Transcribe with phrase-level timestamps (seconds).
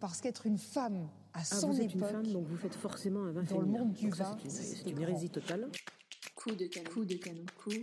[0.00, 2.74] parce qu'être une femme à Ah, son vous êtes une époque, femme, donc vous faites
[2.74, 5.68] forcément un vin dans le monde du vin, c'est une- hérésie totale.
[6.34, 6.90] Coup de canon.
[6.90, 7.44] Coup de canon.
[7.62, 7.82] Coup de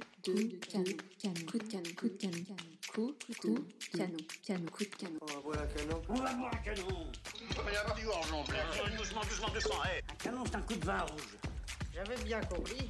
[0.65, 0.83] canon.
[1.19, 1.45] Canon.
[1.45, 1.83] Coup de canon.
[1.95, 2.45] Coup de canon.
[2.91, 4.17] Coup de canon.
[4.43, 4.65] Canon.
[4.71, 5.19] Coup de canon.
[5.21, 6.01] On va boire un canon.
[6.09, 6.87] On va boire un canon
[7.79, 8.97] avoir du en plein.
[8.97, 9.75] Doucement, doucement, doucement,
[10.09, 11.37] Un canon, c'est un coup de vin rouge.
[11.93, 12.89] J'avais bien compris.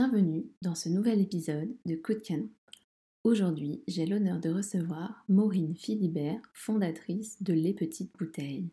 [0.00, 2.48] Bienvenue dans ce nouvel épisode de Coup de canon.
[3.24, 8.70] Aujourd'hui, j'ai l'honneur de recevoir Maureen Philibert, fondatrice de Les Petites Bouteilles.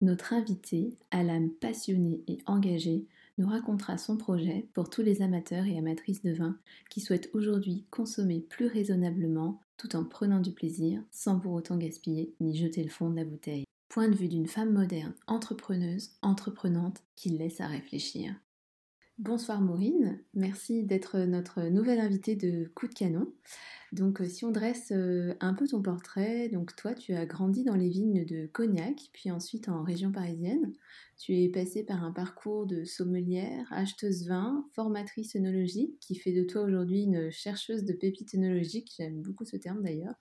[0.00, 3.06] Notre invitée, à l'âme passionnée et engagée,
[3.38, 6.58] nous racontera son projet pour tous les amateurs et amatrices de vin
[6.90, 12.34] qui souhaitent aujourd'hui consommer plus raisonnablement tout en prenant du plaisir sans pour autant gaspiller
[12.40, 13.64] ni jeter le fond de la bouteille.
[13.90, 18.34] Point de vue d'une femme moderne, entrepreneuse, entreprenante qui laisse à réfléchir.
[19.18, 23.26] Bonsoir Maureen, merci d'être notre nouvelle invitée de Coup de Canon.
[23.90, 27.64] Donc euh, si on dresse euh, un peu ton portrait, donc toi tu as grandi
[27.64, 30.72] dans les vignes de Cognac, puis ensuite en région parisienne.
[31.18, 36.44] Tu es passée par un parcours de sommelière, acheteuse vin, formatrice œnologique, qui fait de
[36.44, 40.14] toi aujourd'hui une chercheuse de pépites œnologiques, j'aime beaucoup ce terme d'ailleurs.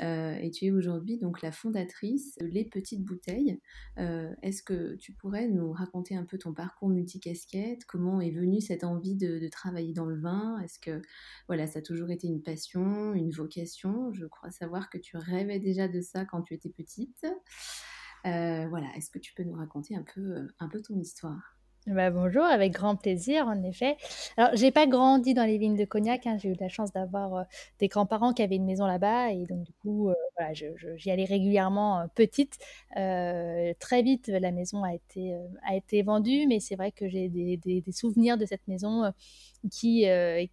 [0.00, 3.60] Euh, et tu es aujourd'hui donc la fondatrice de Les Petites Bouteilles.
[3.98, 7.84] Euh, Est-ce que tu pourrais nous raconter un peu ton parcours multicasquette?
[7.86, 10.58] Comment est venue cette envie de, travailler dans le vin?
[10.60, 11.00] Est-ce que
[11.46, 14.12] voilà, ça a toujours été une passion, une vocation?
[14.12, 17.24] Je crois savoir que tu rêvais déjà de ça quand tu étais petite.
[18.26, 21.55] Euh, voilà, est-ce que tu peux nous raconter un peu, un peu ton histoire?
[21.86, 23.96] Bah, bonjour, avec grand plaisir, en effet.
[24.36, 27.34] Alors, j'ai pas grandi dans les vignes de Cognac, hein, j'ai eu la chance d'avoir
[27.36, 27.42] euh,
[27.78, 31.24] des grands-parents qui avaient une maison là-bas, et donc du coup, euh, voilà, j'y allais
[31.24, 32.58] régulièrement euh, petite.
[33.78, 37.56] Très vite, la maison a été, a été vendue, mais c'est vrai que j'ai des,
[37.56, 39.12] des- souvenirs de cette maison
[39.70, 40.06] qui,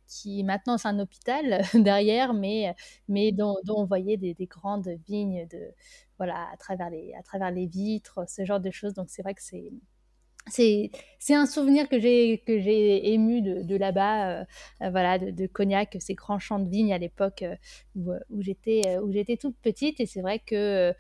[0.08, 2.76] qui maintenant c'est un hôpital derrière, mais,
[3.08, 5.60] mais dont, dont on voyait des, des grandes vignes de,
[6.18, 8.94] voilà, à travers les, à travers les vitres, ce genre de choses.
[8.94, 9.72] Donc c'est vrai que c'est
[10.48, 10.92] c'est
[11.30, 14.46] un souvenir que j'ai que j'ai ému de, là-bas euh,
[14.90, 17.56] voilà de, Cognac ces grands champs de vignes à l'époque euh,
[17.96, 20.00] où, euh, où j'étais où j'étais toute petite.
[20.00, 20.94] Et c'est vrai que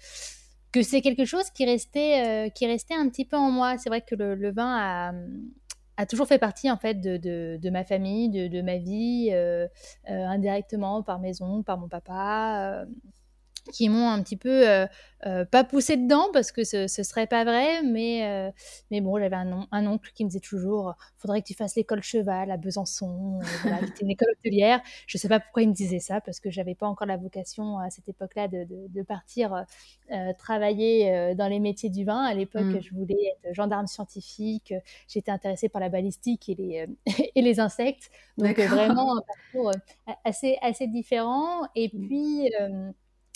[0.72, 3.78] que c'est quelque chose qui restait qui restait un petit peu en moi.
[3.78, 5.14] C'est vrai que le, vin a
[5.98, 9.32] a toujours fait partie en fait de, de, ma famille de, ma vie
[10.08, 12.86] indirectement par maison par mon papa
[13.72, 14.86] qui m'ont un petit peu euh,
[15.26, 18.52] euh, pas poussé dedans parce que ce, ce serait pas vrai, mais, euh,
[18.92, 21.76] mais bon, j'avais un, on- un oncle qui me disait toujours faudrait que tu fasses
[21.78, 24.82] l'école cheval à Besançon, voilà, qui était une école hôtelière.
[25.08, 27.80] Je sais pas pourquoi il me disait ça parce que j'avais pas encore la vocation
[27.80, 29.64] à cette époque-là de, de, de partir
[30.38, 32.24] travailler dans les métiers du vin.
[32.24, 32.82] À l'époque, Mm.
[32.82, 34.74] je voulais être gendarme scientifique,
[35.08, 36.88] j'étais intéressée par la balistique et les,
[37.36, 38.12] et les insectes.
[38.38, 39.72] Donc vraiment un parcours
[40.26, 41.62] assez, assez différent.
[41.76, 42.08] Et Mm.
[42.08, 42.52] puis.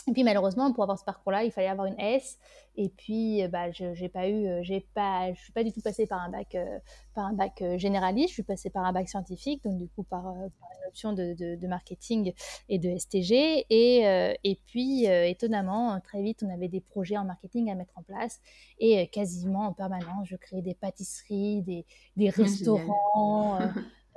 [0.07, 2.37] Et puis malheureusement, pour avoir ce parcours-là, il fallait avoir une S.
[2.77, 5.73] Et puis, euh, bah, je j'ai pas eu, euh, j'ai pas, je suis pas du
[5.73, 6.79] tout passée par un bac, euh,
[7.13, 8.29] par un bac généraliste.
[8.29, 11.33] Je suis passée par un bac scientifique, donc du coup par, par une option de,
[11.33, 12.33] de, de marketing
[12.69, 13.65] et de STG.
[13.69, 17.75] Et, euh, et puis, euh, étonnamment, très vite, on avait des projets en marketing à
[17.75, 18.39] mettre en place.
[18.79, 21.85] Et quasiment en permanence, je créais des pâtisseries, des,
[22.15, 23.59] des restaurants.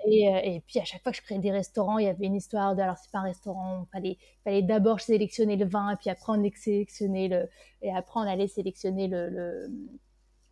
[0.06, 2.34] euh, et, puis à chaque fois que je créais des restaurants, il y avait une
[2.36, 5.96] histoire de alors c'est pas un restaurant, il fallait, fallait d'abord sélectionner le vin, et
[5.96, 7.48] puis après on sélectionner le
[7.82, 9.70] et après on allait sélectionner le, le,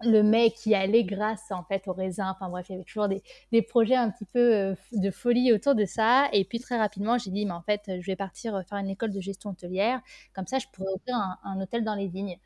[0.05, 2.31] le mets qui allait grâce en fait au raisin.
[2.31, 3.23] Enfin bref, il y avait toujours des,
[3.53, 6.29] des projets un petit peu euh, de folie autour de ça.
[6.33, 8.91] Et puis très rapidement, j'ai dit mais en fait je vais partir euh, faire une
[8.91, 10.01] école de gestion hôtelière,
[10.35, 12.39] comme ça je pourrais ouvrir un, un hôtel dans les vignes.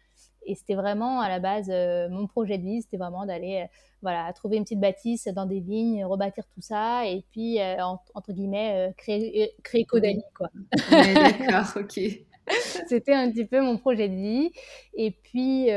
[0.47, 3.66] Et c'était vraiment à la base euh, mon projet de vie, c'était vraiment d'aller euh,
[4.03, 8.00] voilà trouver une petite bâtisse dans des vignes, rebâtir tout ça et puis euh, en-
[8.15, 10.48] entre guillemets créer créer quoi.
[10.91, 12.00] Ouais, D'accord, ok.
[12.89, 14.50] C'était un petit peu mon projet de vie.
[14.94, 15.68] Et puis,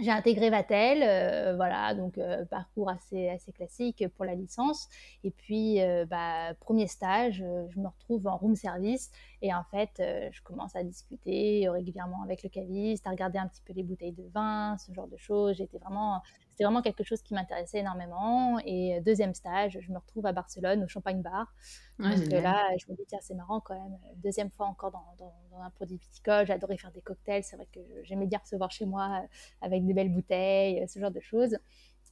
[0.00, 4.88] j'ai intégré Vatel, euh, voilà, donc euh, parcours assez, assez classique pour la licence.
[5.24, 9.10] Et puis, euh, bah, premier stage, euh, je me retrouve en room service
[9.42, 13.48] et en fait, euh, je commence à discuter régulièrement avec le caviste, à regarder un
[13.48, 15.56] petit peu les bouteilles de vin, ce genre de choses.
[15.56, 16.22] J'étais vraiment,
[16.58, 18.58] c'était vraiment quelque chose qui m'intéressait énormément.
[18.64, 21.54] Et euh, deuxième stage, je me retrouve à Barcelone au Champagne Bar.
[21.98, 23.94] Ouais, Donc là, je me dis, tiens, c'est marrant quand même.
[24.06, 26.46] euh, Deuxième fois encore dans, dans- dans un produit viticole.
[26.46, 27.44] J'adorais faire des cocktails.
[27.44, 29.26] C'est vrai que j'aimais bien recevoir chez moi euh,
[29.62, 31.56] avec des belles bouteilles, ce genre de choses.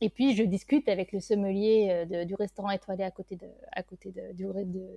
[0.01, 4.13] Et puis, je discute avec le sommelier du restaurant étoilé à côté, de, à côté
[4.13, 4.47] de, du,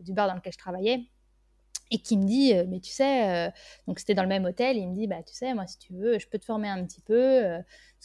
[0.04, 1.06] du bar dans lequel je travaillais
[1.92, 3.52] et qui me dit, mais tu sais,
[3.88, 5.94] donc c'était dans le même hôtel, il me dit, bah tu sais, moi si tu
[5.94, 7.42] veux, je peux te former un petit peu,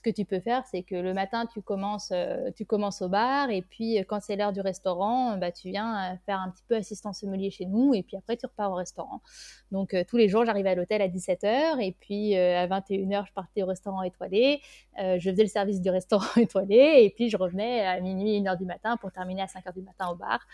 [0.04, 3.50] que tu peux faire, c'est que le matin, tu commences, euh, tu commences au bar,
[3.50, 6.62] et puis euh, quand c'est l'heure du restaurant, bah, tu viens euh, faire un petit
[6.68, 9.22] peu assistant sommelier chez nous, et puis après, tu repars au restaurant.
[9.72, 13.62] Donc, tous les jours, j'arrivais à l'hôtel à 17h, et puis à 21h, je partais
[13.62, 14.60] au restaurant étoilé.
[14.96, 18.66] je faisais le service du restaurant étoilé, et puis je revenais à minuit, 1h du
[18.66, 20.46] matin pour terminer à 5h du matin au bar.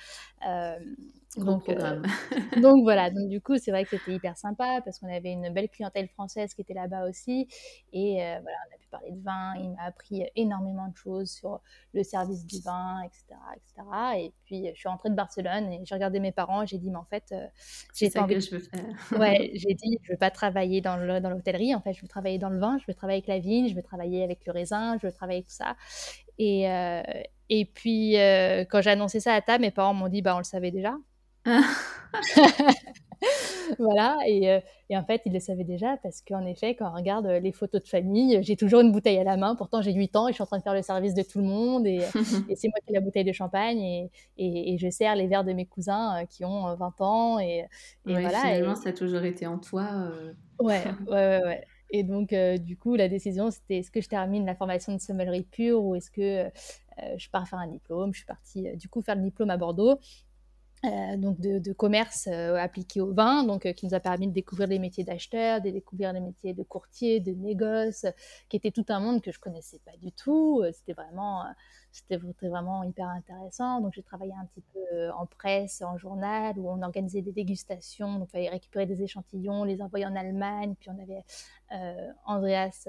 [1.36, 1.68] donc,
[2.62, 5.50] donc voilà, donc du coup, c'est vrai que c'était hyper sympa parce qu'on avait une
[5.52, 7.48] belle clientèle française qui était là-bas aussi.
[7.92, 11.60] Et voilà, on a pu parler de vin, il m'a appris énormément de choses sur
[11.92, 13.24] le service du vin, etc.,
[13.56, 13.88] etc.
[14.16, 16.64] Et puis, je suis rentrée de Barcelone et j'ai regardé mes parents.
[16.66, 17.46] J'ai dit, mais en fait, euh,
[17.94, 18.34] j'ai pas envie.
[18.34, 18.84] que je veux faire.
[19.18, 21.74] ouais, j'ai dit, je veux pas travailler dans l'hôtellerie.
[21.74, 22.78] En fait, je veux travailler dans le vin.
[22.78, 23.68] Je veux travailler avec la vigne.
[23.68, 24.96] Je veux travailler avec le raisin.
[25.00, 25.76] Je veux travailler avec tout ça.
[26.38, 27.02] Et, euh,
[27.48, 30.38] et puis, euh, quand j'ai annoncé ça à table, mes parents m'ont dit, bah, on
[30.38, 30.96] le savait déjà.
[33.78, 36.96] voilà, et, euh, et, en fait, ils le savaient déjà parce qu'en effet, quand on
[36.96, 39.54] regarde euh, les photos de famille, j'ai toujours une bouteille à la main.
[39.54, 41.38] Pourtant, j'ai 8 ans et je suis en train de faire le service de tout
[41.38, 41.86] le monde.
[41.86, 42.00] Et,
[42.48, 45.44] et c'est moi qui ai la bouteille de champagne et, et, je sers les verres
[45.44, 47.38] de mes cousins euh, qui ont 20 ans.
[47.38, 47.66] Et,
[48.04, 48.40] voilà.
[48.40, 50.10] Finalement, ça a toujours été en toi.
[50.58, 51.64] Ouais, ouais, ouais, ouais.
[51.92, 55.42] Et donc, du coup, la décision, c'était est-ce que je termine la formation de sommellerie
[55.42, 56.48] pure ou est-ce que
[57.16, 58.12] je pars faire un diplôme?
[58.14, 59.98] Je suis partie, du coup, faire le diplôme à Bordeaux.
[60.86, 64.32] Euh, donc de, commerce euh, appliqué au vin, donc euh, qui nous a permis de
[64.32, 68.06] découvrir les métiers d'acheteur, de découvrir les métiers de courtier, de négoce,
[68.48, 70.62] qui était tout un monde que je connaissais pas du tout.
[70.72, 71.44] C'était vraiment,
[71.92, 72.16] c'était
[72.48, 73.82] vraiment hyper intéressant.
[73.82, 78.18] Donc j'ai travaillé un petit peu en presse, en journal, où on organisait des dégustations.
[78.18, 80.74] Donc il fallait récupérer des échantillons, les envoyer en Allemagne.
[80.80, 81.24] Puis on avait
[82.24, 82.88] Andreas,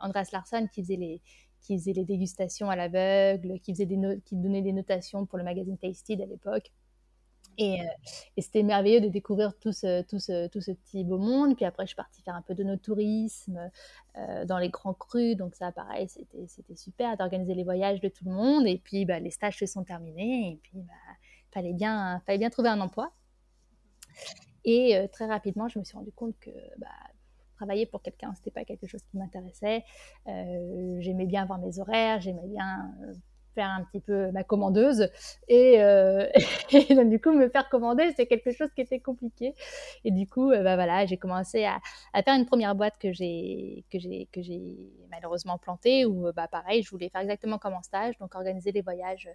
[0.00, 1.22] Andreas Larsson qui faisait les
[1.64, 5.44] qui faisait les dégustations à l'aveugle, qui, faisait des qui donnait des notations pour le
[5.44, 6.70] magazine Tasted à l'époque.
[7.56, 7.84] Et, euh,
[8.36, 11.56] et c'était merveilleux de découvrir tout ce, tout, ce, tout ce, petit beau monde.
[11.56, 13.70] Puis après, je suis partie faire un peu de no-tourisme
[14.16, 15.36] euh, dans les grands crus.
[15.36, 18.66] Donc ça, pareil, c'était super d'organiser les voyages de tout le monde.
[18.66, 20.52] Et puis, bah, les stages se sont terminés.
[20.52, 20.92] Et puis, bah,
[21.52, 23.12] fallait, bien, fallait bien trouver un emploi.
[24.64, 26.88] Et euh, très rapidement, je me suis rendu compte que bah,
[27.64, 29.84] travailler pour quelqu'un, c'était pas quelque chose qui m'intéressait.
[30.28, 33.14] Euh, j'aimais bien avoir mes horaires, j'aimais bien euh,
[33.54, 35.08] faire un petit peu ma commandeuse.
[35.48, 36.26] Et, euh,
[37.04, 39.54] du coup, me faire commander, c'est quelque chose qui était compliqué.
[40.04, 41.80] Et du coup, bah, voilà, j'ai commencé à,
[42.22, 44.76] faire une première boîte que j'ai, que j'ai,
[45.10, 48.82] malheureusement plantée, où, bah, pareil, je voulais faire exactement comme en stage, donc organiser des
[48.82, 49.30] voyages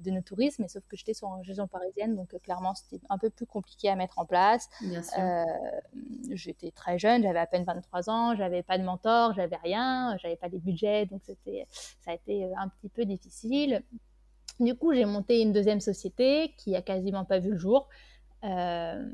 [0.00, 3.30] de nos tourismes, mais sauf que j'étais une région parisienne, donc clairement, c'était un peu
[3.30, 4.68] plus compliqué à mettre en place.
[6.30, 10.36] j'étais très jeune, j'avais à peine 23 ans, j'avais pas de mentor, j'avais rien, j'avais
[10.36, 11.66] pas des budgets, donc c'était,
[12.00, 13.82] ça a été un petit peu difficile.
[14.58, 17.88] Du coup, j'ai monté une deuxième société qui a quasiment pas vu le jour.
[18.42, 19.04] Euh,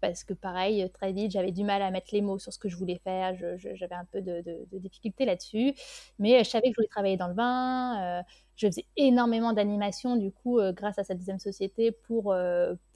[0.00, 2.68] parce que pareil, très vite, j'avais du mal à mettre les mots sur ce que
[2.68, 4.42] je voulais faire, j'avais un peu de,
[4.72, 5.74] difficulté là-dessus,
[6.18, 8.22] mais je savais que je voulais travailler dans le vin, euh,
[8.56, 12.34] je faisais énormément d'animation du coup euh, grâce à cette deuxième société pour,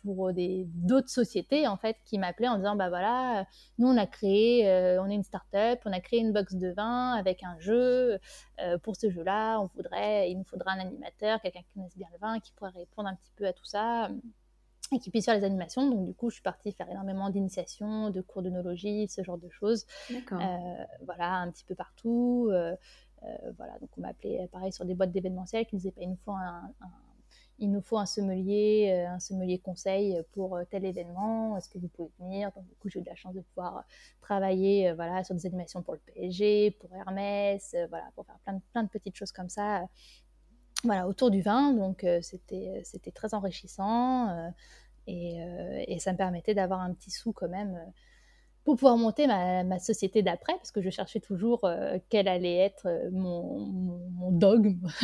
[0.03, 3.47] pour d'autres sociétés en fait qui m'appelaient en disant bah voilà,
[3.79, 4.65] nous on a créé,
[5.01, 8.19] on est une start-up, on a créé une box de vin avec un jeu,
[8.83, 12.19] pour ce jeu-là, on voudrait, il nous faudra un animateur, quelqu'un qui connaisse bien le
[12.19, 14.09] vin, qui pourrait répondre un petit peu à tout ça
[14.93, 15.89] et qui puisse faire les animations.
[15.89, 19.49] Donc, du coup, je suis partie faire énormément d'initiations, de cours d'onologie, ce genre de
[19.49, 19.87] choses.
[20.11, 20.41] D'accord.
[20.41, 22.49] Euh, voilà, un petit peu partout.
[22.51, 22.77] Euh,
[23.23, 26.03] euh, voilà, donc on m'a appelé pareil sur des boîtes d'événementiel qui nous disaient pas,
[26.03, 26.71] il nous faut un,
[27.59, 31.57] il nous faut un sommelier, un sommelier conseil pour tel événement.
[31.57, 32.51] Est-ce que vous pouvez venir?
[32.55, 33.85] Donc, du coup, j'ai eu de la chance de pouvoir
[34.21, 38.61] travailler, voilà, sur des animations pour le PSG, pour Hermès, voilà, pour faire plein de,
[38.73, 39.89] plein de petites choses comme ça
[40.85, 41.73] voilà, autour du vin.
[41.73, 44.53] Donc, c'était, c'était très enrichissant.
[45.07, 45.37] Et,
[45.87, 47.79] et, ça me permettait d'avoir un petit sou quand même
[48.65, 51.69] pour pouvoir monter ma, société d'après, parce que je cherchais toujours
[52.09, 54.81] quel allait être mon, dogme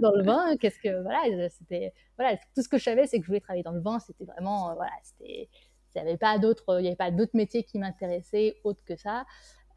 [0.00, 0.56] dans, le, vin.
[0.56, 3.64] Qu'est-ce que voilà, c'était voilà, tout ce que je savais, c'est que je voulais travailler
[3.64, 3.98] dans le vin.
[3.98, 5.48] C'était vraiment voilà, c'était
[5.94, 9.24] il n'y avait pas d'autres il avait pas d'autres métiers qui m'intéressaient autre que ça,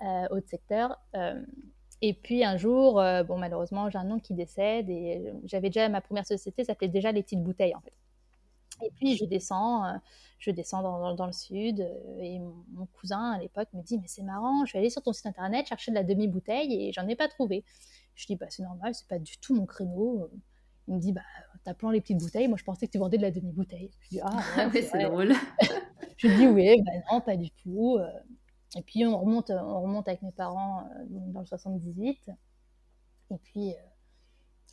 [0.02, 1.00] euh, autre secteur.
[2.02, 5.70] Et puis un jour, euh, bon malheureusement, j'ai un oncle qui décède et euh, j'avais
[5.70, 7.94] déjà ma première société, ça s'appelait déjà les petites bouteilles en fait.
[8.84, 9.98] Et puis je descends, euh,
[10.40, 11.88] je descends dans, dans, le sud
[12.20, 15.14] et mon, cousin à l'époque me dit mais c'est marrant, je suis allée sur ton
[15.14, 17.64] site internet chercher de la demi bouteille et j'en ai pas trouvé.
[18.16, 20.28] Je dis bah c'est normal, c'est pas du tout mon créneau.
[20.88, 21.22] Il me dit bah
[21.64, 23.92] t'appelant les petites bouteilles, moi je pensais que tu vendais de la demi bouteille.
[24.02, 24.42] Je dis ah
[24.74, 25.34] ouais, c'est drôle.
[26.18, 28.00] je lui dis oui, bah non pas du tout.
[28.76, 32.32] Et puis on remonte, on remonte avec mes parents dans le 78.
[33.32, 33.74] Et puis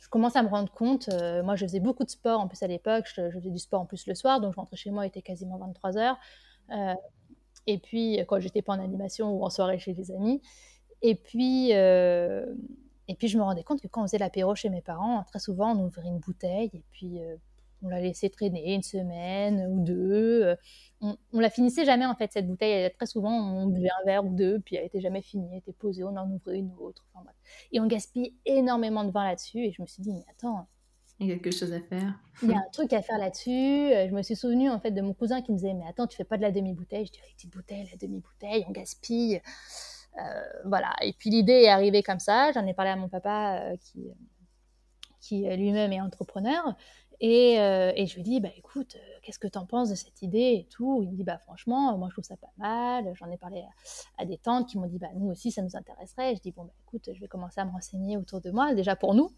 [0.01, 1.09] je commence à me rendre compte,
[1.43, 3.85] moi je faisais beaucoup de sport en plus à l'époque, je, faisais du sport en
[3.85, 6.17] plus le soir, donc je rentrais chez moi, il était quasiment 23 heures.
[7.67, 10.41] et puis quand j'étais pas en animation ou en soirée chez les amis.
[11.01, 14.81] Et puis, et puis je me rendais compte que quand on faisait l'apéro chez mes
[14.81, 17.19] parents, très souvent on ouvrait une bouteille et puis
[17.81, 20.43] on la laissait traîner une semaine ou deux.
[20.43, 20.55] Euh,
[21.01, 22.91] on, on, la finissait jamais en fait cette bouteille.
[22.93, 25.73] Très souvent on buvait un verre ou deux, puis elle était jamais finie, elle était
[25.73, 27.05] posée, on en ouvrait une autre.
[27.71, 29.59] Et on gaspille énormément de vin là-dessus.
[29.59, 30.67] Et je me suis dit mais attends.
[31.21, 32.17] Il y a quelque chose à faire.
[32.43, 33.49] Il y a un truc à faire là-dessus.
[33.49, 36.07] Euh, je me suis souvenue en fait de mon cousin qui me disait mais attends
[36.07, 37.05] tu fais pas de la demi-bouteille.
[37.05, 39.41] Je dis petite bouteille, la demi-bouteille, on gaspille.
[40.17, 40.21] Euh,
[40.65, 40.95] voilà.
[41.01, 42.51] Et puis l'idée est arrivée comme ça.
[42.51, 44.11] J'en ai parlé à mon papa qui
[45.21, 46.75] qui lui-même est entrepreneur.
[47.21, 49.95] Et, euh, et, je lui dis, bah, écoute, euh, qu'est-ce que tu en penses de
[49.95, 51.01] cette idée et tout?
[51.03, 53.11] Il me dit, bah, franchement, moi, je trouve ça pas mal.
[53.15, 53.65] J'en ai parlé
[54.17, 56.35] à, des tantes qui m'ont dit, bah, nous aussi, ça nous intéresserait.
[56.35, 58.95] je dis, bon, bah, écoute, je vais commencer à me renseigner autour de moi, déjà
[58.95, 59.31] pour nous,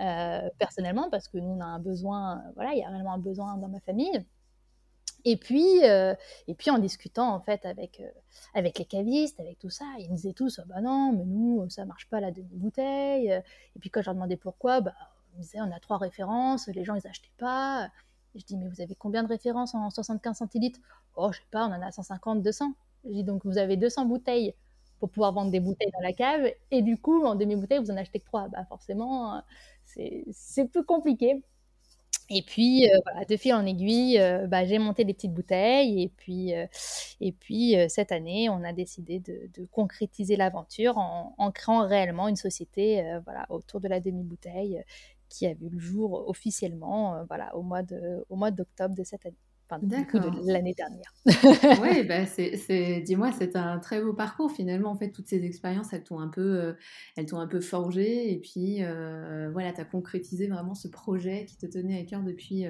[0.00, 3.18] euh, personnellement, parce que nous, on a un besoin, voilà, il y a réellement un
[3.18, 4.24] besoin dans ma famille.
[5.26, 8.02] Et puis, et puis en discutant en fait avec,
[8.52, 11.86] avec les cavistes, avec tout ça, ils me disaient tous, bah non, mais nous, ça
[11.86, 13.30] marche pas la demi-bouteille.
[13.30, 14.92] Et puis quand je leur demandais pourquoi, bah
[15.34, 17.88] on disait on a trois références, les gens ils achetaient pas.
[18.34, 20.80] je dis mais vous avez combien de références en 75 centilitres?
[21.16, 22.74] Oh je sais pas, on en a 150, 200.
[23.04, 24.54] Je dis donc vous avez 200 bouteilles
[25.00, 27.96] pour pouvoir vendre des bouteilles dans la cave et du coup en demi-bouteille vous en
[27.96, 28.48] achetez que trois.
[28.48, 29.42] Bah forcément
[29.86, 31.42] c'est plus compliqué.
[32.30, 36.02] Et puis, euh, voilà, de fil en aiguille, euh, bah, j'ai monté des petites bouteilles.
[36.02, 36.66] Et puis, euh,
[37.20, 42.36] et puis cette année, on a décidé de, concrétiser l'aventure en, en, créant réellement une
[42.36, 44.82] société voilà, autour de la demi-bouteille
[45.28, 49.36] qui a vu le jour officiellement euh, voilà, au mois d'octobre de, de cette année.
[49.70, 51.10] Enfin, de l'année dernière.
[51.82, 52.24] oui, bah
[53.02, 54.90] dis-moi, c'est un très beau parcours finalement.
[54.90, 56.72] En fait, toutes ces expériences, elles t'ont un peu, euh,
[57.16, 61.46] elles t'ont un peu forgé et puis euh, voilà, tu as concrétisé vraiment ce projet
[61.46, 62.66] qui te tenait à cœur depuis,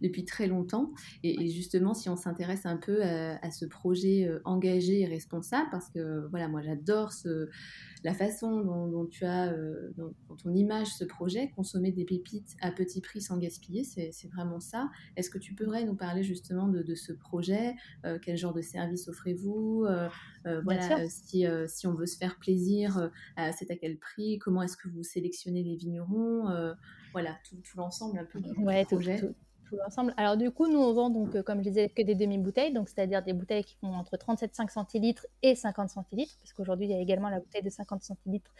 [0.00, 0.90] depuis très longtemps.
[1.22, 6.26] Et, justement, si on s'intéresse un peu à, ce projet engagé et responsable, parce que
[6.30, 7.50] voilà, moi j'adore ce,
[8.04, 12.70] la façon dont, tu as, euh, dont, ton image ce projet, consommer des pépites à
[12.70, 14.90] petit prix sans gaspiller, c'est vraiment ça.
[15.16, 17.74] Est-ce que tu pourrais nous parler justement de, ce projet?
[18.04, 19.84] Euh, Quel genre de service offrez-vous?
[19.86, 20.08] Euh,
[20.64, 24.38] Voilà, si, si, on veut se faire plaisir, c'est à quel prix?
[24.38, 26.74] Comment est-ce que vous sélectionnez les vignerons?
[27.12, 28.86] Voilà, tout, l'ensemble un peu du projet
[30.16, 32.88] Alors du coup, nous on vend donc, euh, comme je disais, que des demi-bouteilles, donc
[32.88, 36.94] c'est-à-dire des bouteilles qui font entre 37,5 centilitres et 50 centilitres, parce qu'aujourd'hui il y
[36.94, 38.50] a également la bouteille de 50 centilitres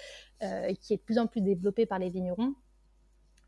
[0.43, 2.55] euh, qui est de plus en plus développée par les vignerons.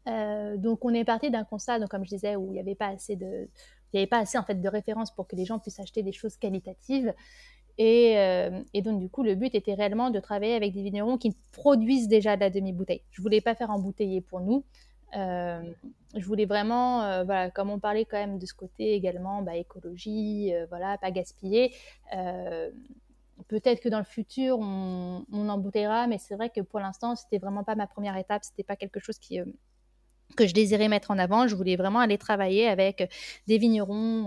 [0.09, 2.75] Euh, donc on est parti d'un constat, donc, comme je disais, où il n'y avait
[2.75, 3.49] pas assez de,
[3.93, 6.13] il avait pas assez en fait de références pour que les gens puissent acheter des
[6.13, 7.13] choses qualitatives.
[7.79, 8.13] Et,
[8.75, 12.09] et, donc, du coup, le but était réellement de travailler avec des vignerons qui produisent
[12.09, 13.01] déjà de la demi-bouteille.
[13.11, 14.67] Je voulais pas faire embouteiller pour nous.
[15.17, 15.63] Euh,
[16.15, 19.57] je voulais vraiment, euh, voilà, comme on parlait quand même de ce côté également, bah,
[19.57, 21.75] écologie, euh, voilà, pas gaspiller.
[23.49, 27.39] Peut-être que dans le futur, on, on embouteillera, mais c'est vrai que pour l'instant, c'était
[27.39, 28.45] vraiment pas ma première étape.
[28.45, 29.41] C'était pas quelque chose qui,
[30.37, 31.49] que je désirais mettre en avant.
[31.49, 33.11] Je voulais vraiment aller travailler avec
[33.47, 34.27] des vignerons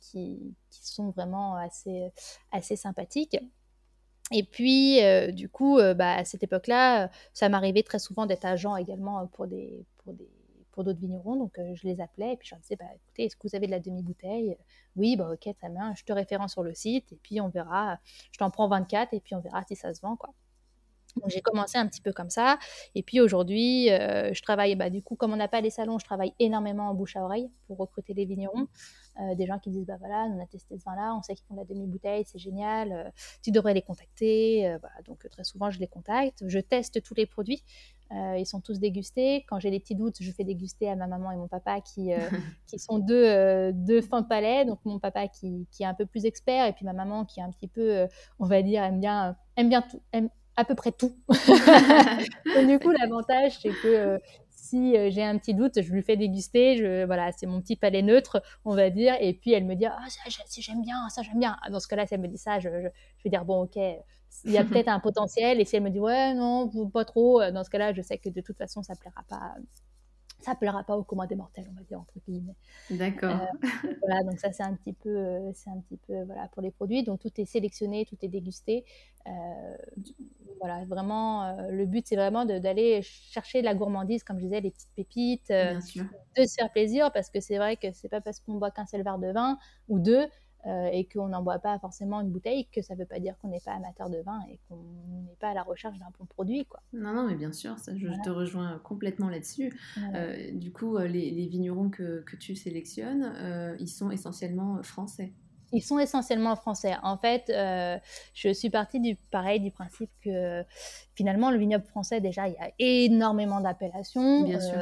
[0.00, 2.10] qui, sont vraiment assez,
[2.52, 3.36] assez sympathiques.
[4.30, 5.00] Et puis,
[5.32, 9.84] du coup, bah, à cette époque-là, ça m'arrivait très souvent d'être agent également pour des,
[10.04, 10.28] pour des
[10.74, 11.36] pour d'autres vignerons.
[11.36, 13.54] Donc, euh, je les appelais et puis je leur disais, bah, écoutez, est-ce que vous
[13.54, 14.56] avez de la demi-bouteille?
[14.96, 17.98] Oui, bah, ok, très bien, je te référence sur le site et puis on verra,
[18.32, 20.34] je t'en prends 24 et puis on verra si ça se vend, quoi.
[21.16, 22.58] Donc j'ai commencé un petit peu comme ça.
[22.96, 26.00] Et puis aujourd'hui, euh, je travaille, bah, du coup, comme on n'a pas les salons,
[26.00, 28.66] je travaille énormément en bouche à oreille pour recruter des vignerons.
[29.20, 31.46] Euh, des gens qui disent, bah voilà, on a testé ce vin-là, on sait qu'ils
[31.46, 33.12] font de la demi-bouteille, c'est génial,
[33.44, 34.76] tu devrais les contacter.
[35.06, 36.42] donc très souvent, je les contacte.
[36.48, 37.62] Je teste tous les produits.
[38.12, 39.44] Euh, ils sont tous dégustés.
[39.48, 42.12] Quand j'ai des petits doutes, je fais déguster à ma maman et mon papa qui,
[42.12, 42.18] euh,
[42.66, 44.64] qui sont deux, euh, deux fins de palais.
[44.64, 47.40] Donc mon papa qui, qui, est un peu plus expert et puis ma maman qui
[47.40, 48.06] est un petit peu,
[48.38, 51.16] on va dire, aime bien, aime bien tout, aime à peu près tout.
[52.58, 54.20] et du coup, l'avantage, c'est que
[54.50, 56.76] si j'ai un petit doute, je lui fais déguster.
[56.76, 59.14] Je, voilà, c'est mon petit palais neutre, on va dire.
[59.20, 61.56] Et puis elle me dit, ah, ça, j'aime bien, ça, j'aime bien.
[61.70, 63.78] Dans ce cas-là, si elle me dit ça, je, je, je vais dire, bon, ok,
[64.44, 65.60] il y a peut-être un potentiel.
[65.60, 68.18] Et si elle me dit ouais, non, pas trop, euh, dans ce cas-là, je sais
[68.18, 69.54] que de toute façon, ça plaira pas.
[70.40, 72.56] Ça plaira pas au commun des mortels, on va dire entre guillemets.
[72.90, 73.30] D'accord.
[73.30, 76.60] Euh, voilà, donc ça c'est un petit peu, euh, c'est un petit peu voilà pour
[76.60, 77.02] les produits.
[77.02, 78.84] Donc tout est sélectionné, tout est dégusté.
[80.60, 84.92] voilà, vraiment, le but c'est vraiment d'aller chercher la gourmandise, comme je disais, les petites
[84.94, 88.70] pépites, de se faire plaisir, parce que c'est vrai que c'est pas parce qu'on boit
[88.70, 89.56] qu'un seul verre de vin
[89.88, 90.26] ou deux
[90.66, 93.36] euh, et qu'on n'en boit pas forcément une bouteille, que ça ne veut pas dire
[93.38, 96.24] qu'on n'est pas amateur de vin et qu'on n'est pas à la recherche d'un bon
[96.26, 96.64] produit.
[96.66, 96.80] Quoi.
[96.92, 98.22] Non, non, mais bien sûr, ça, je Voilà.
[98.22, 99.78] te rejoins complètement là-dessus.
[99.96, 100.18] Voilà.
[100.18, 104.82] Euh, du coup, euh, les, les vignerons que, que tu sélectionnes, euh, ils sont essentiellement
[104.82, 105.32] français.
[105.72, 106.94] Ils sont essentiellement français.
[107.02, 110.62] En fait, je suis partie du pareil du principe que
[111.14, 114.44] finalement le vignoble français déjà il y a énormément d'appellations.
[114.44, 114.78] Bien sûr.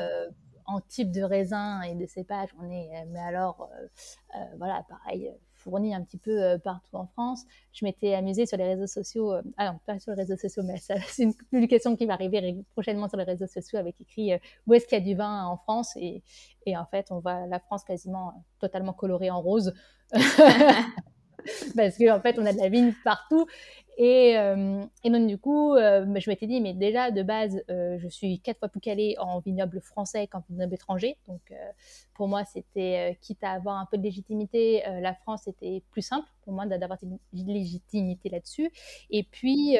[0.67, 3.87] en type de raisin et de cépage, on est, mais alors, euh,
[4.37, 5.31] euh, voilà, pareil,
[5.66, 7.45] euh, fourni un petit peu euh, partout en France.
[7.73, 10.62] Je m'étais amusée sur les réseaux sociaux, euh, ah non, pas sur les réseaux sociaux,
[10.64, 10.76] mais
[11.07, 14.75] c'est une publication qui va arriver prochainement sur les réseaux sociaux avec écrit euh, où
[14.75, 15.97] est-ce qu'il y a du vin en France?
[15.97, 16.23] Et,
[16.66, 19.73] et en fait, on voit la France quasiment euh, totalement colorée en rose.
[21.76, 23.47] Parce qu'en fait, on a de la vigne partout.
[23.99, 28.09] Et, euh, donc, du coup, euh, je m'étais dit, mais déjà, de base, euh, je
[28.09, 31.19] suis quatre fois plus calée en vignoble français qu'en vignoble étranger.
[31.29, 31.55] Donc, euh,
[32.15, 36.29] pour moi, c'était, quitte à avoir un peu de légitimité, la France était plus simple
[36.43, 38.71] pour moi d'avoir une légitimité là-dessus.
[39.11, 39.77] Et puis,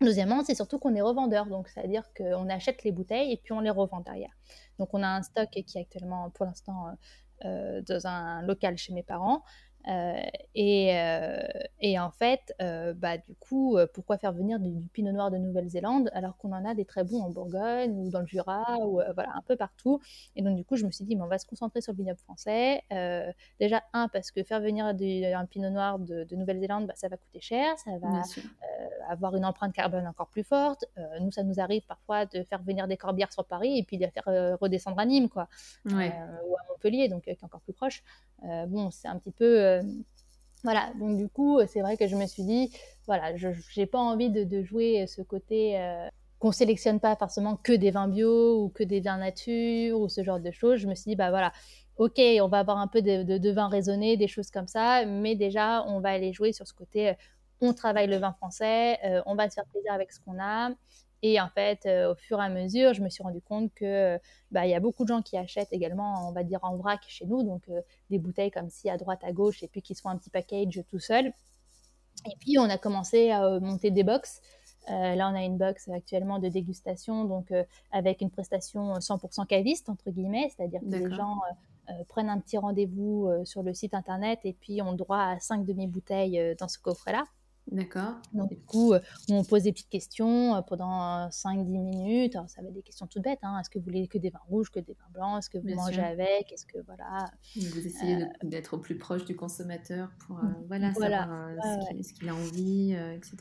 [0.00, 1.46] deuxièmement, c'est surtout qu'on est revendeur.
[1.46, 4.32] Donc, c'est-à-dire qu'on achète les bouteilles et puis on les revend derrière.
[4.78, 6.86] Donc, on a un stock qui est actuellement, pour l'instant,
[7.42, 9.42] dans un local chez mes parents.
[9.86, 10.20] Euh,
[10.54, 11.38] et, euh,
[11.80, 15.38] et en fait, euh, bah, du coup, pourquoi faire venir du, du pinot noir de
[15.38, 19.00] Nouvelle-Zélande alors qu'on en a des très bons en Bourgogne ou dans le Jura ou
[19.14, 20.00] voilà un peu partout.
[20.36, 21.98] Et donc du coup, je me suis dit, mais on va se concentrer sur le
[21.98, 22.82] vignoble français.
[23.60, 27.08] Déjà un parce que faire venir du- un pinot noir de, de Nouvelle-Zélande, bah, ça
[27.08, 28.08] va coûter cher, ça va
[29.08, 30.84] avoir une empreinte carbone encore plus forte.
[31.20, 34.04] Nous, ça nous arrive parfois de faire venir des corbières sur Paris et puis de
[34.04, 34.24] les faire
[34.60, 35.48] redescendre à Nîmes, quoi
[35.86, 36.12] Ouais.
[36.46, 38.02] ou à Montpellier, donc qui est encore plus proche.
[38.42, 39.67] Bon, c'est un petit peu.
[39.68, 39.82] Euh,
[40.64, 42.72] voilà, donc du coup, c'est vrai que je me suis dit,
[43.06, 46.08] voilà, je n'ai pas envie de, jouer ce côté euh,
[46.38, 50.22] qu'on sélectionne pas forcément que des vins bio ou que des vins nature ou ce
[50.22, 50.78] genre de choses.
[50.80, 51.52] Je me suis dit, bah voilà,
[51.96, 55.04] ok, on va avoir un peu de, de, de vin raisonné, des choses comme ça,
[55.04, 57.14] mais déjà, on va aller jouer sur ce côté, euh,
[57.60, 60.70] on travaille le vin français, euh, on va se faire plaisir avec ce qu'on a.
[61.22, 64.18] Et en fait, euh, au fur et à mesure, je me suis rendu compte que
[64.50, 67.00] bah, il y a beaucoup de gens qui achètent également, on va dire en vrac
[67.08, 69.94] chez nous, donc euh, des bouteilles comme ci à droite, à gauche, et puis qui
[69.94, 71.32] se font un petit package tout seul.
[72.26, 74.40] Et puis on a commencé à euh, monter des box.
[74.90, 79.46] Euh, là, on a une box actuellement de dégustation, donc euh, avec une prestation 100%
[79.46, 81.52] caviste entre guillemets, c'est-à-dire que les gens euh,
[81.90, 85.20] euh, prennent un petit rendez-vous euh, sur le site internet et puis ont le droit
[85.20, 87.24] à 5 demi-bouteilles euh, dans ce coffret-là.
[87.70, 88.14] D'accord.
[88.32, 89.00] Donc, du coup, euh,
[89.30, 92.34] on pose des petites questions euh, pendant 5-10 minutes.
[92.36, 93.40] Alors, ça va être des questions toutes bêtes.
[93.42, 93.58] hein.
[93.60, 95.38] Est-ce que vous voulez que des vins rouges, que des vins blancs?
[95.38, 96.04] Est-ce que vous Bien mangez sûr.
[96.04, 96.50] avec?
[96.52, 100.92] Est-ce que voilà Vous essayez d'être au plus proche du consommateur pour euh, voilà.
[100.96, 101.20] Voilà.
[101.20, 103.36] savoir euh, ce qu'il a envie, euh, etc.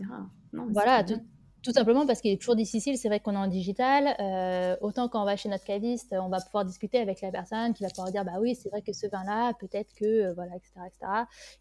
[0.52, 1.22] Non, Voilà, tout,
[1.64, 2.98] tout simplement parce qu'il est toujours difficile.
[2.98, 4.16] C'est vrai qu'on est en digital.
[4.20, 7.74] euh, autant quand on va chez notre caviste, on va pouvoir discuter avec la personne
[7.74, 10.56] qui va pouvoir dire bah oui, c'est vrai que ce vin-là, peut-être que euh, voilà,
[10.58, 11.12] etc., etc.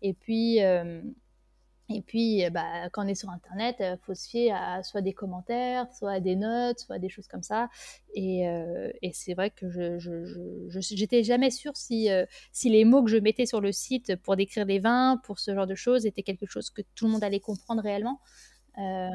[0.02, 1.00] Et puis euh,
[1.88, 5.02] et puis, euh, bah, quand on est sur Internet, il faut se fier à soit
[5.02, 7.68] des commentaires, soit à des notes, soit à des choses comme ça.
[8.14, 9.98] Et, euh, et c'est vrai que je,
[10.68, 14.34] j'étais jamais sûre si, euh, si les mots que je mettais sur le site pour
[14.36, 17.22] décrire des vins, pour ce genre de choses, étaient quelque chose que tout le monde
[17.22, 18.20] allait comprendre réellement.
[18.78, 19.08] Euh,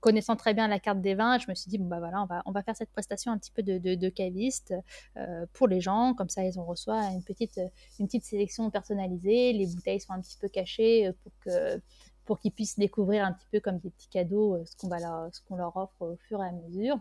[0.00, 2.26] connaissant très bien la carte des vins, je me suis dit, bon, bah voilà, on
[2.26, 4.74] va, on va faire cette prestation un petit peu de, de, caviste
[5.16, 6.14] euh, pour les gens.
[6.14, 7.60] Comme ça, ils ont reçoit une petite,
[7.98, 9.52] une petite sélection personnalisée.
[9.52, 11.80] Les bouteilles sont un petit peu cachées euh, pour que
[12.24, 14.98] pour qu'ils puissent découvrir un petit peu comme des petits cadeaux euh, ce qu'on va
[14.98, 16.98] leur, ce qu'on leur offre au fur et à mesure.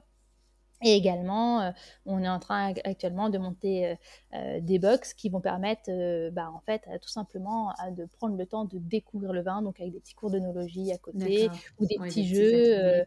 [0.84, 1.72] Et également, euh,
[2.06, 3.96] on est en train ac- actuellement de monter euh,
[4.36, 8.46] euh, des box qui vont permettre, euh, bah, en fait, tout simplement de prendre le
[8.46, 12.00] temps de découvrir le vin, donc avec des petits cours d'œnologie à côté ou des
[12.00, 12.78] petits des jeux.
[12.78, 13.04] euh,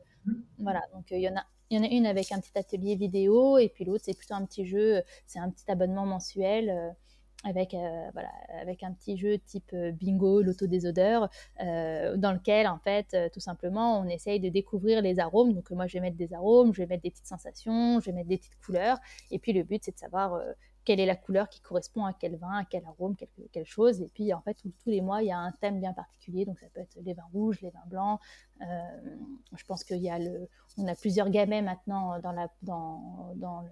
[0.58, 1.44] voilà, donc il y en a.
[1.70, 4.34] Il y en a une avec un petit atelier vidéo et puis l'autre c'est plutôt
[4.34, 6.94] un petit jeu, c'est un petit abonnement mensuel
[7.44, 11.28] avec, euh, voilà, avec un petit jeu type euh, bingo, l'auto des odeurs,
[11.60, 15.52] euh, dans lequel en fait tout simplement on essaye de découvrir les arômes.
[15.52, 18.12] Donc moi je vais mettre des arômes, je vais mettre des petites sensations, je vais
[18.12, 18.98] mettre des petites couleurs
[19.30, 20.40] et puis le but c'est de savoir
[20.84, 24.00] quelle est la couleur qui correspond à quel vin, à quel arôme, quelle, quelle chose.
[24.00, 26.46] Et puis, en fait, tous, les mois, il y a un thème bien particulier.
[26.46, 28.18] Donc, ça peut être les vins rouges, les vins blancs.
[28.62, 30.48] Je pense qu'il y a le...
[30.78, 33.68] On a plusieurs gamets maintenant dans, la, dans, dans, le,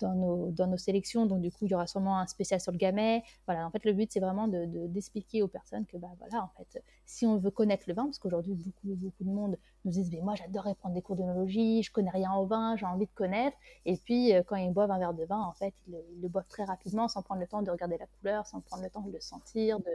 [0.00, 1.26] dans, nos, dans nos sélections.
[1.26, 3.22] Donc, du coup, il y aura sûrement un spécial sur le gamet.
[3.46, 6.44] Voilà, en fait, le but, c'est vraiment de, de, d'expliquer aux personnes que, bah, voilà,
[6.44, 9.90] en fait, si on veut connaître le vin, parce qu'aujourd'hui, beaucoup, beaucoup de monde nous
[9.90, 13.06] disent, mais moi, j'adorerais prendre des cours d'œnologie, je connais rien au vin, j'ai envie
[13.06, 13.56] de connaître.
[13.84, 16.48] Et puis, euh, quand ils boivent un verre de vin, en fait, ils le, boivent
[16.48, 19.12] très rapidement, sans prendre le temps de regarder la couleur, sans prendre le temps de
[19.12, 19.90] le sentir, de,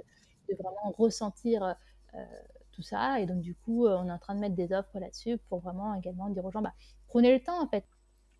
[0.49, 1.75] de vraiment ressentir
[2.15, 2.25] euh,
[2.71, 3.19] tout ça.
[3.19, 5.59] Et donc, du coup, euh, on est en train de mettre des offres là-dessus pour
[5.59, 6.73] vraiment également dire aux gens, bah,
[7.07, 7.85] prenez le temps, en fait.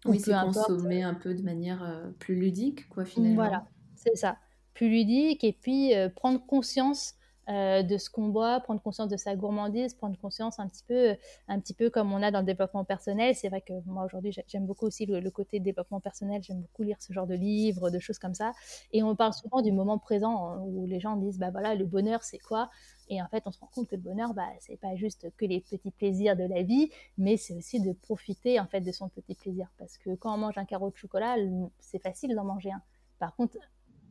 [0.06, 3.36] Oui, c'est consommer un peu de manière euh, plus ludique, quoi, finalement.
[3.36, 4.38] Voilà, c'est ça.
[4.74, 7.16] Plus ludique et puis euh, prendre conscience
[7.50, 11.16] euh, de ce qu'on boit, prendre conscience de sa gourmandise, prendre conscience un petit peu,
[11.48, 13.36] un petit peu comme on a dans le développement personnel.
[13.36, 16.98] C'est vrai que moi aujourd'hui j'aime beaucoup aussi le, côté développement personnel, j'aime beaucoup lire
[17.00, 18.54] ce genre de livres, de choses comme ça.
[18.94, 21.86] Et on parle souvent du moment présent hein, où les gens disent bah voilà le
[21.86, 22.70] bonheur c'est quoi?
[23.12, 25.44] Et en fait, on se rend compte que le bonheur, bah, c'est pas juste que
[25.44, 29.10] les petits plaisirs de la vie, mais c'est aussi de profiter en fait de son
[29.10, 29.68] petit plaisir.
[29.78, 31.36] Parce que quand on mange un carreau de chocolat,
[31.78, 32.82] c'est facile d'en manger un.
[33.20, 33.58] Par contre,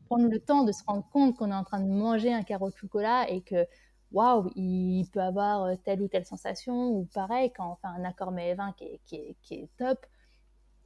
[0.05, 2.69] prendre le temps de se rendre compte qu'on est en train de manger un carreau
[2.69, 3.65] de chocolat et que
[4.11, 8.03] waouh, il peut avoir euh, telle ou telle sensation, ou pareil, quand on fait un
[8.03, 10.05] accord mais vin qui est, qui est, top,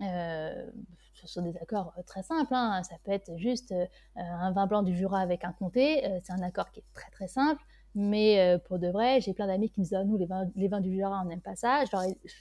[0.01, 0.71] euh,
[1.15, 2.81] ce sont des accords euh, très simples, hein.
[2.83, 3.73] ça peut être juste
[4.15, 7.27] un vin blanc du Jura avec un comté, c'est un accord qui est très très
[7.27, 7.61] simple,
[7.95, 10.67] mais pour de vrai, j'ai plein d'amis qui me disent oh, nous, les vins, les
[10.67, 11.83] vins du Jura, on n'aime pas ça.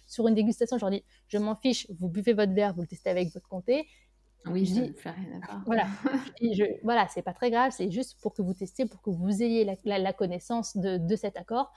[0.07, 2.87] sur une dégustation, je leur dis je m'en fiche, vous buvez votre verre, vous le
[2.87, 3.87] testez avec votre comté,
[4.47, 5.87] oui, je dis, rien à Voilà,
[6.41, 9.43] je, voilà, c'est pas très grave, c'est juste pour que vous testiez, pour que vous
[9.43, 11.73] ayez la, connaissance de, de, cet accord.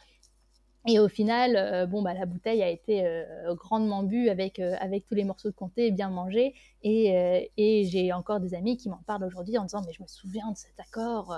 [0.88, 4.76] Et au final, euh, bon, bah, la bouteille a été euh, grandement bue avec, euh,
[4.80, 6.54] avec tous les morceaux de comté bien mangés.
[6.82, 10.08] Et, et j'ai encore des amis qui m'en parlent aujourd'hui en disant Mais je me
[10.08, 11.38] souviens de cet accord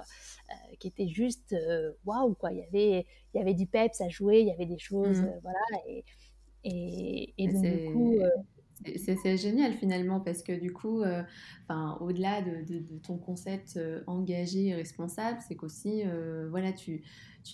[0.80, 1.56] qui était juste
[2.06, 2.52] waouh, quoi.
[2.52, 5.22] Il y, avait, il y avait du peps à jouer, il y avait des choses,
[5.22, 5.40] mmh.
[5.42, 5.60] voilà.
[5.88, 6.06] Et,
[6.64, 8.20] et, et donc, du coup.
[8.96, 11.24] C'est génial finalement parce que du coup, euh,
[12.00, 17.04] au-delà de, ton concept euh, engagé et responsable, c'est qu'aussi, euh, voilà, tu,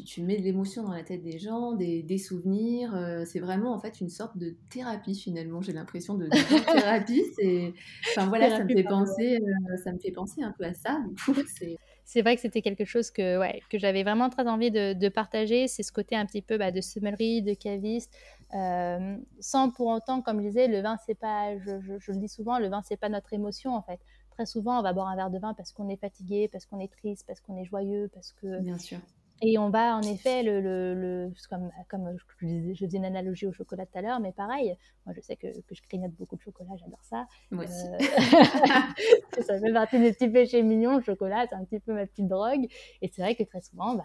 [0.03, 2.93] tu, mets de l'émotion dans la tête des gens, des, souvenirs.
[3.25, 5.61] c'est vraiment en fait une sorte de thérapie finalement.
[5.61, 6.29] J'ai l'impression de, de
[6.81, 7.23] thérapie.
[7.35, 7.73] C'est,
[8.09, 9.39] enfin voilà, ça me fait penser,
[9.83, 10.99] ça me fait penser un peu à ça.
[11.07, 11.33] Du coup,
[12.05, 15.67] c'est vrai que c'était quelque chose que, ouais, que j'avais vraiment très envie de, partager.
[15.67, 18.15] C'est ce côté un petit peu bah, de sommellerie, de caviste,
[18.53, 22.59] euh, sans pour autant, comme je disais, le vin, c'est pas, je, le dis souvent,
[22.59, 23.99] le vin, c'est pas notre émotion en fait.
[24.31, 26.79] Très souvent, on va boire un verre de vin parce qu'on est fatigué, parce qu'on
[26.79, 28.61] est triste, parce qu'on est joyeux, parce que.
[28.61, 28.99] Bien sûr.
[29.47, 33.85] Et on va en effet, le, le, comme, comme je, faisais une analogie au chocolat
[33.85, 36.71] tout à l'heure, mais pareil, moi je sais que, que je grignote beaucoup de chocolat,
[36.77, 37.27] j'adore ça.
[37.51, 37.85] Moi aussi.
[37.87, 42.07] Euh, ça fait partie des petits péchés mignons, le chocolat, c'est un petit peu ma
[42.07, 42.65] petite drogue.
[43.03, 44.03] Et c'est vrai que très souvent, bah,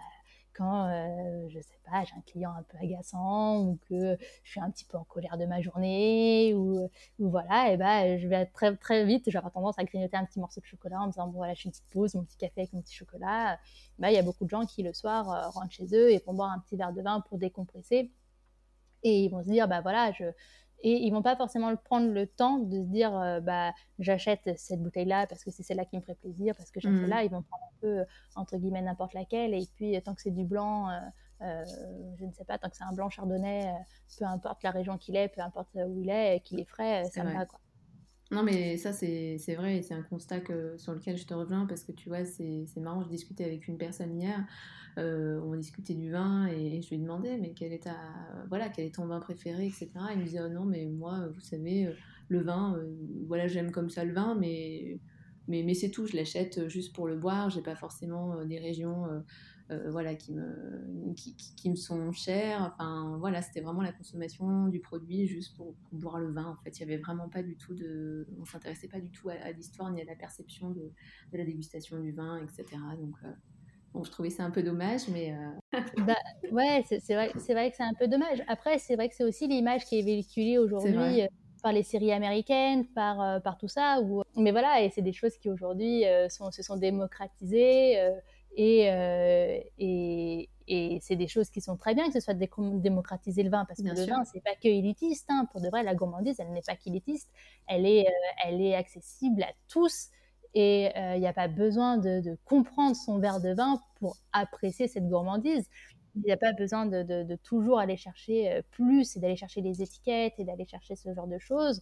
[0.61, 4.59] quand, euh, je sais pas, j'ai un client un peu agaçant ou que je suis
[4.59, 8.75] un petit peu en colère de ma journée ou, voilà, et ben je vais très,
[8.75, 11.37] très vite, j'aurai tendance à grignoter un petit morceau de chocolat en me disant, bon
[11.37, 13.59] voilà, je fais une petite pause, mon petit café avec mon petit chocolat.
[13.97, 16.19] Bah, il y a beaucoup de gens qui le soir euh, rentrent chez eux et
[16.25, 18.11] vont boire un petit verre de vin pour décompresser.
[19.03, 20.25] Et ils vont se dire, bah voilà, je,
[20.83, 24.81] et ils vont pas forcément prendre le temps de se dire euh, bah j'achète cette
[24.81, 27.01] bouteille là parce que c'est celle-là qui me ferait plaisir parce que j'aime mmh.
[27.01, 27.23] celle-là.
[27.23, 29.53] Ils vont prendre un peu euh, entre guillemets n'importe laquelle.
[29.53, 31.65] Et puis tant que c'est du blanc euh,
[32.17, 33.73] je ne sais pas tant que c'est un blanc chardonnay
[34.19, 37.23] peu importe la région qu'il est peu importe où il est qu'il est frais ça
[37.23, 37.59] me va quoi
[38.31, 41.65] non, mais ça, c'est vrai et c'est un constat que, sur lequel je te rejoins
[41.65, 43.03] parce que tu vois, c'est marrant.
[43.03, 44.45] Je discutais avec une personne hier,
[44.97, 47.89] euh, on discutait du vin et, je lui demandais, mais quel est,
[48.47, 49.89] voilà, quel est ton vin préféré, etc.
[50.13, 51.93] Il me disait, oh non, mais moi, vous savez, euh,
[52.29, 52.89] le vin, euh,
[53.27, 54.97] voilà, j'aime comme ça le vin, mais,
[55.49, 56.07] mais, mais c'est tout.
[56.07, 57.49] Je l'achète juste pour le boire.
[57.49, 59.07] J'ai pas forcément des régions
[59.89, 62.73] voilà, qui me, qui, qui, me sont chers.
[62.73, 66.45] Enfin, voilà, c'était vraiment la consommation du produit juste pour, boire le vin.
[66.45, 68.27] En fait, il y avait vraiment pas du tout de.
[68.39, 70.91] On s'intéressait pas du tout à, l'histoire ni à la perception de,
[71.31, 72.65] de, la dégustation du vin, etc.
[72.99, 73.15] Donc.
[73.23, 73.31] Euh,
[73.93, 75.33] bon, je trouvais ça un peu dommage, mais.
[75.33, 76.15] Euh, bah,
[76.51, 78.41] ouais, c'est vrai, vrai que c'est un peu dommage.
[78.47, 81.21] Après, c'est vrai que c'est aussi l'image qui est véhiculée aujourd'hui
[81.63, 83.99] par les séries américaines, par, par tout ça.
[84.35, 87.99] Mais voilà, et c'est des choses qui aujourd'hui se sont démocratisées.
[87.99, 88.19] Euh,
[88.55, 93.65] et, et, c'est des choses qui sont très bien que ce soit démocratiser le vin,
[93.65, 95.25] parce que le vin, c'est pas que élitiste.
[95.29, 95.47] Hein.
[95.51, 97.29] Pour de vrai, la gourmandise, elle n'est pas qu'élitiste.
[97.67, 100.09] Elle est, euh, elle est accessible à tous.
[100.53, 104.87] Et euh, il n'y a pas besoin de, comprendre son verre de vin pour apprécier
[104.87, 105.69] cette gourmandise.
[106.15, 109.81] Il n'y a pas besoin de, de, toujours aller chercher plus et d'aller chercher les
[109.81, 111.81] étiquettes et d'aller chercher ce genre de choses.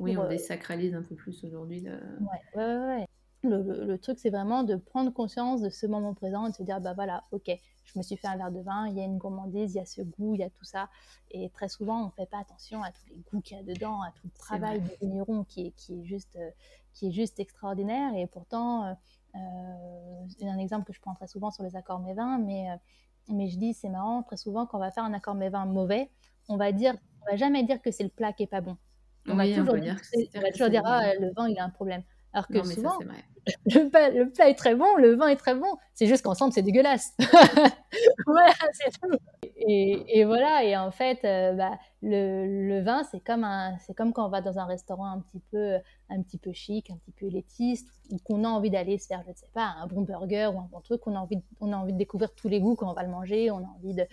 [0.00, 1.84] oui, on désacralise un peu plus aujourd'hui.
[1.86, 3.06] Ouais, ouais, ouais.
[3.44, 6.80] Le, truc, c'est vraiment de prendre conscience de ce moment présent et de se dire,
[6.80, 7.50] bah voilà, ok,
[7.84, 9.80] je me suis fait un verre de vin, il y a une gourmandise, il y
[9.80, 10.88] a ce goût, il y a tout ça.
[11.30, 13.62] Et très souvent, on ne fait pas attention à tous les goûts qu'il y a
[13.62, 16.50] dedans, à tout le travail du vigneron qui est, qui, est juste, euh,
[16.94, 18.14] qui est juste extraordinaire.
[18.14, 18.92] Et pourtant, euh,
[19.36, 19.38] euh,
[20.38, 22.68] c'est un exemple que je prends très souvent sur les accords mévins, mais,
[23.28, 26.10] mais je dis, c'est marrant, très souvent, quand on va faire un accord mévin mauvais,
[26.48, 28.76] on va dire, on va jamais dire que c'est le plat qui est pas bon.
[29.26, 29.96] On va toujours dire,
[30.52, 32.02] toujours dire ah, le vin, il a un problème.
[32.34, 32.98] Alors que souvent,
[33.66, 37.14] le, plat, est très bon, le vin est très bon, c'est juste qu'ensemble c'est dégueulasse.
[38.26, 39.16] voilà, c'est tout.
[39.56, 43.94] et, et, voilà, et en fait, euh, bah, le, le, vin, c'est comme, un, c'est
[43.94, 45.76] comme quand on va dans un restaurant un petit peu,
[46.10, 49.22] un petit peu chic, un petit peu élitiste, ou qu'on a envie d'aller se faire,
[49.24, 51.42] je ne sais pas, un bon burger ou un bon truc, on a envie, de,
[51.60, 53.68] on a envie de découvrir tous les goûts quand on va le manger, on a
[53.76, 54.06] envie de...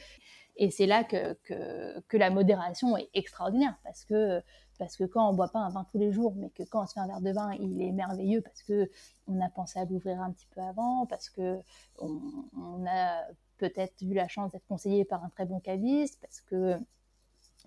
[0.57, 4.43] Et c'est là que, que, que, la modération est extraordinaire, parce que,
[4.81, 6.81] parce que quand on ne boit pas un vin tous les jours, mais que quand
[6.81, 8.89] on se fait un verre de vin, il est merveilleux parce que
[9.27, 11.59] on a pensé à l'ouvrir un petit peu avant, parce que
[11.99, 13.21] on, a
[13.59, 16.79] peut-être eu la chance d'être conseillé par un très bon caviste, parce que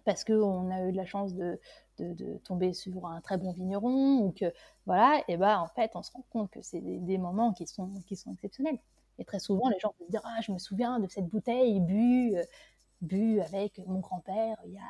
[0.05, 1.61] parce qu'on a eu de la chance de,
[2.01, 4.53] de, tomber sur un très bon vigneron, ou que,
[4.85, 7.93] voilà, et ben en fait, on se rend compte que c'est des, moments qui sont,
[8.09, 8.81] qui sont exceptionnels.
[9.21, 11.79] Et très souvent, les gens vont se dire, ah, je me souviens de cette bouteille
[11.79, 12.35] bu,
[13.03, 14.83] bu avec mon grand-père il y a,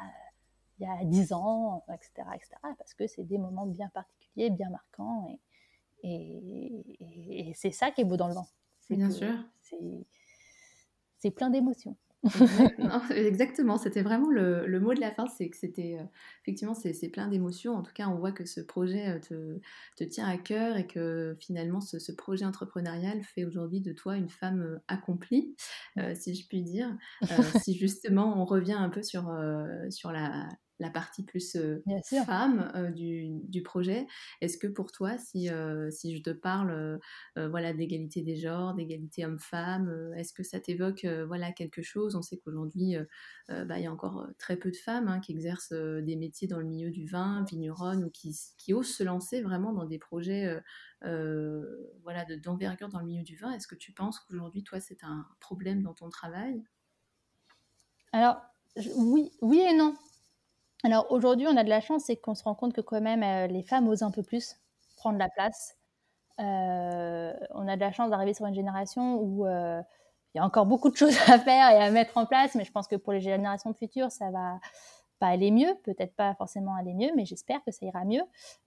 [0.78, 4.70] il y a 10 ans, etc., etc., parce que c'est des moments bien particuliers, bien
[4.70, 5.28] marquants,
[6.02, 8.46] et, et, et, et c'est ça qui est beau dans le vent.
[8.90, 9.34] Bien sûr.
[9.62, 10.06] C'est
[11.24, 11.96] c'est plein d'émotions.
[13.10, 16.04] Exactement, c'était vraiment le, le, mot de la fin, c'est que c'était euh,
[16.42, 17.74] effectivement c'est plein d'émotions.
[17.74, 19.60] En tout cas, on voit que ce projet euh, te,
[19.96, 24.16] te, tient à cœur et que finalement ce, ce projet entrepreneurial fait aujourd'hui de toi
[24.16, 25.54] une femme euh, accomplie,
[25.98, 26.96] euh, si je puis dire.
[27.22, 27.26] Euh,
[27.62, 29.30] si justement on revient un peu sur,
[29.90, 30.48] sur la,
[30.84, 31.82] la partie plus euh,
[32.26, 34.06] femme euh, du, du, projet.
[34.42, 37.00] Est-ce que pour toi, si, euh, si je te parle
[37.36, 42.16] voilà, d'égalité des genres, d'égalité homme-femme, est-ce que ça t'évoque voilà, quelque chose?
[42.16, 42.96] On sait qu'aujourd'hui,
[43.48, 46.58] bah, il y a encore très peu de femmes hein, qui exercent des métiers dans
[46.58, 50.60] le milieu du vin, vigneronne, ou qui, qui osent se lancer vraiment dans des projets
[51.00, 53.52] voilà, d'envergure dans le milieu du vin.
[53.52, 56.62] Est-ce que tu penses qu'aujourd'hui, toi, c'est un problème dans ton travail?
[58.12, 58.36] Alors,
[58.96, 59.94] oui, oui et non.
[60.84, 63.22] Alors aujourd'hui, on a de la chance, c'est qu'on se rend compte que quand même
[63.22, 64.56] euh, les femmes osent un peu plus
[64.96, 65.76] prendre la place.
[66.40, 69.80] Euh, on a de la chance d'arriver sur une génération où euh,
[70.34, 72.64] il y a encore beaucoup de choses à faire et à mettre en place, mais
[72.64, 74.60] je pense que pour les générations futures, ça va,
[75.18, 78.22] pas aller mieux, peut-être pas forcément aller mieux, mais j'espère que ça ira mieux,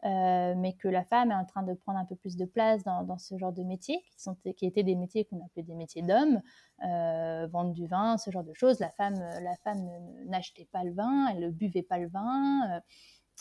[0.06, 2.84] euh, mais que la femme est en train de prendre un peu plus de place
[2.84, 5.76] dans, dans ce genre de métiers, qui, sont, qui étaient des métiers qu'on appelait des
[5.76, 6.42] métiers d'hommes,
[6.86, 8.80] euh, vendre du vin, ce genre de choses.
[8.80, 9.88] La femme, la femme
[10.26, 12.70] n'achetait pas le vin, elle ne buvait pas le vin.
[12.70, 12.80] Euh,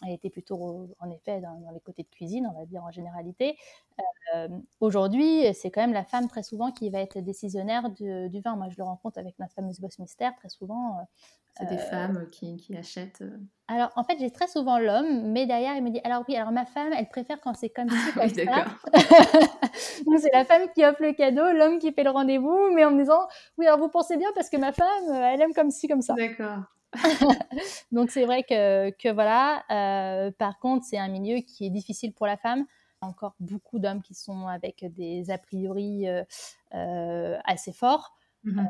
[0.02, 2.90] elle était plutôt, en effet, dans, dans, les côtés de cuisine, on va dire en
[2.90, 3.56] généralité.
[4.34, 4.48] Euh,
[4.80, 8.56] Aujourd'hui, c'est quand même la femme très souvent qui va être décisionnaire de, du vin.
[8.56, 10.98] Moi, je le rencontre avec notre fameuse boss mystère, très souvent.
[11.58, 13.24] C'est des femmes qui, qui, achètent.
[13.68, 16.52] Alors, en fait, j'ai très souvent l'homme, mais derrière, il me dit Alors, oui, alors
[16.52, 18.64] ma femme, elle préfère quand c'est comme ci, comme oui, ça.
[20.06, 22.90] Donc, c'est la femme qui offre le cadeau, l'homme qui fait le rendez-vous, mais en
[22.90, 25.88] me disant Oui, alors vous pensez bien parce que ma femme, elle aime comme ci,
[25.88, 26.12] comme ça.
[26.12, 26.64] D'accord.
[27.92, 29.64] Donc c'est vrai que, que voilà.
[29.70, 32.66] Euh, par contre, c'est un milieu qui est difficile pour la femme.
[33.02, 36.24] Il y a encore beaucoup d'hommes qui sont avec des a priori euh,
[36.74, 38.14] euh, assez forts.
[38.44, 38.62] Mmh.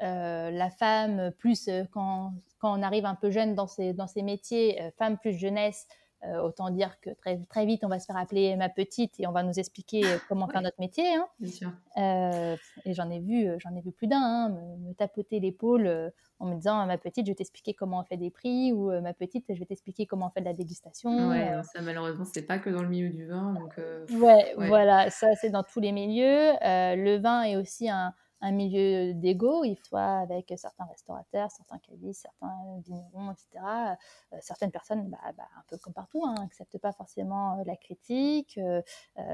[0.00, 4.92] la femme, plus quand, quand, on arrive un peu jeune dans ces, dans ces métiers,
[4.98, 5.86] femme plus jeunesse,
[6.24, 9.28] euh, autant dire que très, très vite, on va se faire appeler ma petite et
[9.28, 10.52] on va nous expliquer euh, comment ouais.
[10.52, 11.14] faire notre métier.
[11.14, 11.28] Hein.
[11.38, 11.70] Bien sûr.
[11.96, 16.12] Euh, et j'en ai vu, j'en ai vu plus d'un hein, me, me, tapoter l'épaule
[16.40, 19.12] en me disant ma petite, je vais t'expliquer comment on fait des prix ou ma
[19.14, 21.28] petite, je vais t'expliquer comment on fait de la dégustation.
[21.30, 23.76] Ouais, ça malheureusement c'est pas que dans le milieu du vin, donc.
[24.10, 26.52] Ouais, ouais, voilà, ça c'est dans tous les milieux.
[26.62, 32.22] le vin est aussi un un milieu d'ego, il faut avec certains restaurateurs, certains cavistes,
[32.22, 33.64] certains vignerons, etc.
[34.32, 37.76] Euh, certaines personnes, bah, bah, un peu comme partout, n'acceptent hein, pas forcément euh, la
[37.76, 38.58] critique.
[38.58, 38.82] Euh,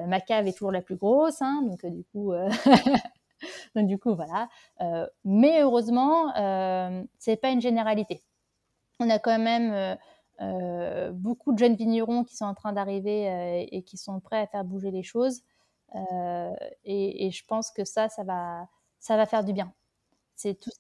[0.06, 2.32] ma cave est toujours la plus grosse, hein, donc du coup,
[3.74, 4.48] donc du coup voilà.
[5.24, 6.32] mais heureusement,
[7.18, 8.22] c'est pas une généralité.
[9.00, 9.98] On a quand même
[11.12, 14.64] beaucoup de jeunes vignerons qui sont en train d'arriver et qui sont prêts à faire
[14.64, 15.42] bouger les choses.
[16.84, 18.68] Et, je pense que ça, ça va,
[19.04, 19.70] ça va faire du bien.
[20.34, 20.70] C'est tout,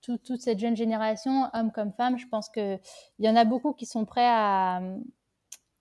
[0.00, 2.78] tout, toute cette jeune génération, hommes comme femmes, je pense qu'il
[3.18, 4.80] y en a beaucoup qui sont prêts à, à,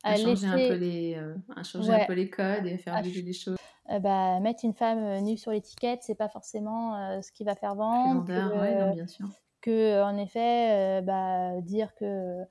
[0.03, 0.45] à changer, laisser...
[0.47, 2.01] un, peu les, euh, à changer ouais.
[2.01, 3.55] un peu les codes et faire bouger les choses.
[3.91, 7.43] Euh, bah, mettre une femme euh, nue sur l'étiquette, c'est pas forcément euh, ce qui
[7.43, 8.25] va faire vendre.
[8.25, 9.27] Que, ouais, non, bien sûr.
[9.61, 12.43] Que, en effet, bah, dire que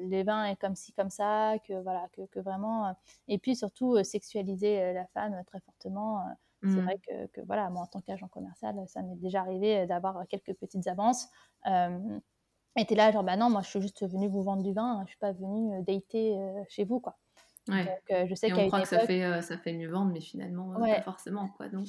[0.00, 2.96] les vins est comme ci comme ça que voilà que, que vraiment
[3.28, 6.24] et puis surtout sexualiser la femme très fortement
[6.62, 6.74] Mmh.
[6.74, 10.26] C'est vrai que, que, voilà, moi en tant qu'agent commercial, ça m'est déjà arrivé d'avoir
[10.28, 11.28] quelques petites avances.
[11.66, 12.18] Euh,
[12.76, 15.02] et t'es là, genre, bah non, moi je suis juste venue vous vendre du vin,
[15.04, 17.18] je suis pas venue dater euh, chez vous, quoi.
[17.68, 17.84] Ouais.
[17.84, 19.00] Donc, euh, je sais et on croit que époque...
[19.00, 20.96] ça, fait, ça fait mieux vendre, mais finalement, ouais.
[20.96, 21.68] pas forcément, quoi.
[21.68, 21.88] Donc.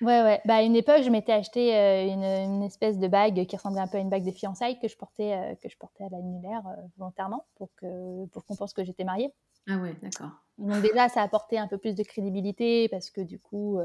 [0.00, 0.40] Ouais, ouais.
[0.44, 3.80] Bah, à une époque, je m'étais acheté euh, une, une, espèce de bague qui ressemblait
[3.80, 6.08] un peu à une bague de fiançailles que je portais, euh, que je portais à
[6.08, 9.32] l'annulaire euh, volontairement pour que pour qu'on pense que j'étais mariée.
[9.68, 10.30] Ah ouais, d'accord.
[10.58, 13.80] Donc déjà, ça a apporté un peu plus de crédibilité parce que du coup,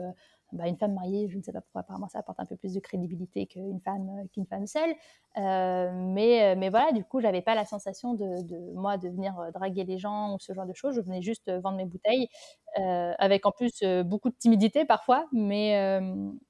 [0.51, 2.73] bah, une femme mariée, je ne sais pas pourquoi, apparemment, ça apporte un peu plus
[2.73, 4.93] de crédibilité qu'une femme, qu'une femme seule.
[5.35, 9.85] Mais, mais voilà, du coup, j'avais pas la sensation de, de, moi de venir draguer
[9.85, 10.95] les gens ou ce genre de choses.
[10.95, 12.27] Je venais juste vendre mes bouteilles,
[12.75, 15.25] avec en plus beaucoup de timidité parfois.
[15.31, 15.99] Mais,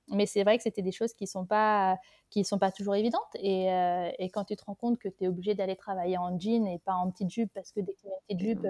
[0.08, 1.98] mais c'est vrai que c'était des choses qui sont pas
[2.30, 3.22] qui sont pas toujours évidentes.
[3.36, 3.66] Et,
[4.20, 6.80] et quand tu te rends compte que tu es obligé d'aller travailler en jean et
[6.80, 8.68] pas en petite jupe, parce que dès que tu mets une petite jupe,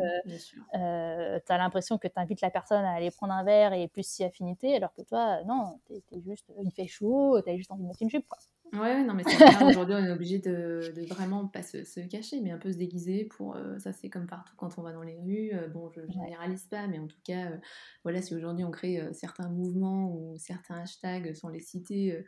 [0.72, 4.08] tu as l'impression que tu invites la personne à aller prendre un verre et plus
[4.08, 7.72] si affinité, alors que toi, non, es, es juste, il fait chaud, tu as juste
[7.72, 8.28] envie de mettre une jupe.
[8.28, 8.40] Quoi.
[8.74, 12.02] Ouais, non, mais c'est vrai, aujourd'hui, on est obligé de, de, vraiment pas se, se,
[12.02, 13.56] cacher, mais un peu se déguiser pour.
[13.56, 15.52] Euh, ça, c'est comme partout quand on va dans les rues.
[15.54, 17.58] Euh, bon, je généralise pas, mais en tout cas, euh,
[18.04, 22.24] voilà, si aujourd'hui on crée certains mouvements ou certains hashtags sans les citer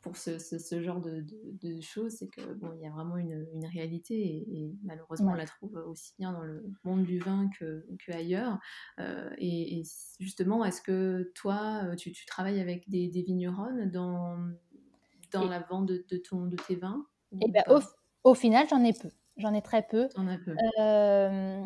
[0.00, 1.24] pour ce, ce, genre de,
[1.60, 5.34] de, choses, c'est que bon, il y a vraiment une, une réalité et, malheureusement, on
[5.34, 8.58] la trouve aussi bien dans le monde du vin que, que ailleurs.
[9.38, 9.82] Et, et,
[10.20, 14.38] justement, est-ce que toi, tu, tu travailles avec des, des vignerons dans
[15.32, 17.80] dans la vente de, ton, de tes vins et eh ben, au,
[18.30, 19.10] au, final, j'en ai peu.
[19.38, 20.08] J'en ai très peu.
[20.08, 20.56] peu.
[20.80, 21.62] Euh,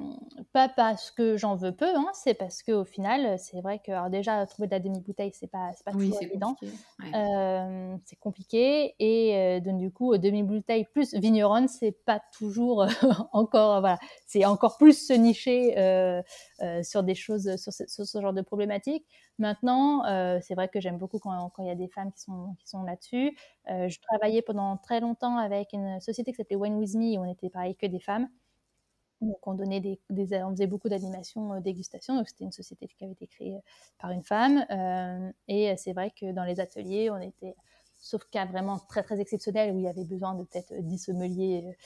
[0.53, 4.11] pas parce que j'en veux peu, hein, c'est parce qu'au final, c'est vrai que alors
[4.11, 6.55] déjà, trouver de la demi-bouteille, c'est pas, pas toujours évident.
[7.15, 8.95] Euh, c'est compliqué.
[8.99, 12.87] Et euh, donc, du coup, demi-bouteille plus vigneronne, c'est pas toujours
[13.33, 13.81] encore.
[13.81, 15.73] voilà, c'est encore plus se nicher
[16.83, 19.07] sur des choses, sur ce, sur ce, genre de problématiques.
[19.39, 20.05] Maintenant,
[20.41, 23.37] c'est vrai que j'aime beaucoup quand, il y a des femmes qui sont, là-dessus.
[23.67, 27.31] je travaillais pendant très longtemps avec une société qui s'appelait Wine With Me, où on
[27.31, 28.29] était que des femmes.
[29.23, 32.17] Donc on, donnait des, on faisait beaucoup d'animations, euh, dégustation.
[32.17, 33.61] Donc c'était une société qui avait été créée euh,
[33.99, 34.67] par une femme.
[34.71, 37.55] Euh, et c'est vrai que dans les ateliers, on était,
[37.99, 41.77] sauf cas vraiment très très exceptionnel où il y avait besoin de peut-être 10 sommeliers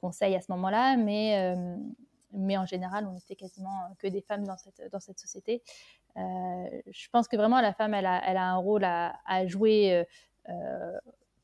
[0.00, 0.96] conseils à ce moment-là.
[0.96, 1.56] Mais,
[2.32, 5.62] mais en général, on était quasiment que des femmes dans cette, dans cette société.
[6.16, 10.04] je pense que vraiment la femme, elle a, elle a un rôle à, jouer.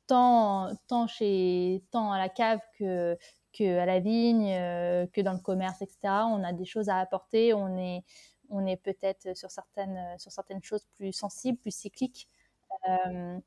[0.07, 3.17] tant, tant, chez, tant à la cave que,
[3.53, 5.99] que à la vigne, euh, que dans le commerce, etc.
[6.05, 7.55] On a des choses à apporter.
[7.55, 8.03] On est,
[8.49, 12.29] on est peut-être sur certaines, sur certaines choses plus sensibles, plus cycliques,
[12.89, 13.39] euh,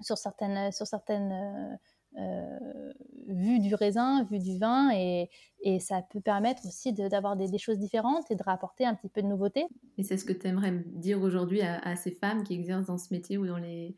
[0.00, 1.78] sur certaines, sur certaines
[2.18, 2.92] euh,
[3.26, 5.30] vues du raisin, vues du vin, et,
[5.62, 9.08] et ça peut permettre aussi d'avoir des, des, choses différentes et de rapporter un petit
[9.08, 9.66] peu de nouveauté.
[9.96, 12.98] Et c'est ce que tu aimerais dire aujourd'hui à, à, ces femmes qui exercent dans
[12.98, 13.96] ce métier ou dans les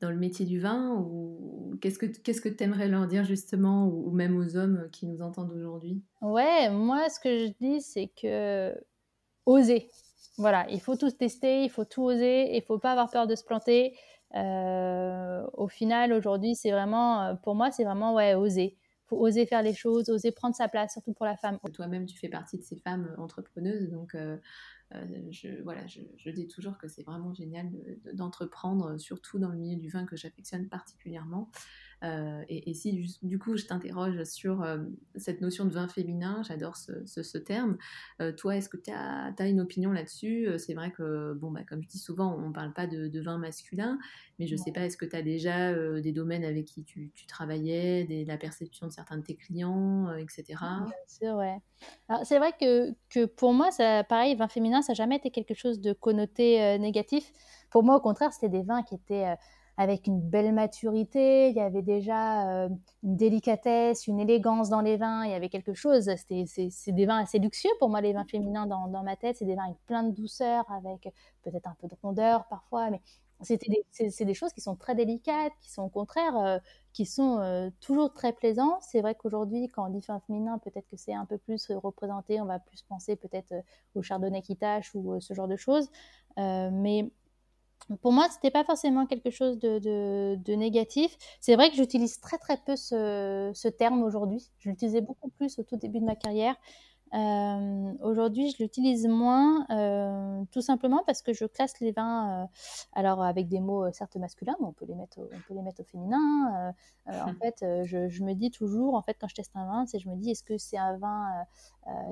[0.00, 3.86] dans le métier du vin ou qu'est-ce que qu'est-ce que tu aimerais leur dire justement
[3.86, 6.02] ou, même aux hommes qui nous entendent aujourd'hui?
[6.22, 8.74] Ouais, moi ce que je dis c'est que
[9.44, 9.90] oser.
[10.38, 13.34] Voilà, il faut tout tester, il faut tout oser, il faut pas avoir peur de
[13.34, 13.94] se planter.
[14.34, 18.76] Euh, au final, aujourd'hui, c'est vraiment, pour moi, c'est vraiment ouais, oser.
[19.06, 21.58] Faut oser faire les choses, oser prendre sa place, surtout pour la femme.
[21.72, 24.36] Toi-même, tu fais partie de ces femmes entrepreneuses, donc euh,
[24.94, 27.68] euh, je, voilà, je, dis toujours que c'est vraiment génial
[28.14, 31.50] d'entreprendre, surtout dans le milieu du vin que j'affectionne particulièrement.
[32.02, 34.78] Euh, et, si du, coup je t'interroge sur euh,
[35.16, 37.76] cette notion de vin féminin, j'adore ce, terme.
[38.36, 40.48] toi, est-ce que tu as, une opinion là-dessus?
[40.58, 43.38] C'est vrai que, bon, bah, comme je dis souvent, on ne parle pas de, vin
[43.38, 43.98] masculin,
[44.38, 47.12] mais je ne sais pas, est-ce que tu as déjà des domaines avec qui tu,
[47.26, 50.44] travaillais, des, la perception de certains de tes clients, etc.
[51.06, 51.60] C'est vrai.
[52.24, 55.54] C'est vrai que, que, pour moi, ça, pareil, vin féminin, ça n'a jamais été quelque
[55.54, 57.32] chose de connoté négatif.
[57.70, 59.34] Pour moi, au contraire, c'était des vins qui étaient
[59.80, 62.68] avec une belle maturité, il y avait déjà euh,
[63.02, 67.22] une délicatesse, une élégance dans les vins, il y avait quelque chose, c'est des vins
[67.22, 69.78] assez luxueux pour moi, les vins féminins dans, dans ma tête, c'est des vins avec
[69.86, 71.08] plein de douceur, avec
[71.44, 73.00] peut-être un peu de rondeur parfois, mais
[73.40, 73.56] c'est
[74.26, 76.58] des, choses qui sont très délicates, qui sont au contraire, euh,
[76.92, 78.78] qui sont euh, toujours très plaisants.
[78.82, 82.38] C'est vrai qu'aujourd'hui, quand on dit vin féminin, peut-être que c'est un peu plus représenté,
[82.42, 83.54] on va plus penser peut-être
[83.94, 85.88] au chardonnay qui tâche ou ce genre de choses,
[86.36, 87.10] mais
[88.02, 91.16] pour moi, ce n'était pas forcément quelque chose de, négatif.
[91.40, 94.50] C'est vrai que j'utilise très très peu ce, terme aujourd'hui.
[94.58, 96.56] Je l'utilisais beaucoup plus au tout début de ma carrière.
[97.12, 102.46] Euh, aujourd'hui, je l'utilise moins, euh, tout simplement parce que je classe les vins, euh,
[102.92, 105.62] alors avec des mots certes masculins, mais on peut les mettre au, on peut les
[105.62, 106.72] mettre au féminin.
[107.06, 110.08] en fait, je, me dis toujours, en fait, quand je teste un vin, c'est je
[110.08, 111.46] me dis, est-ce que c'est un vin,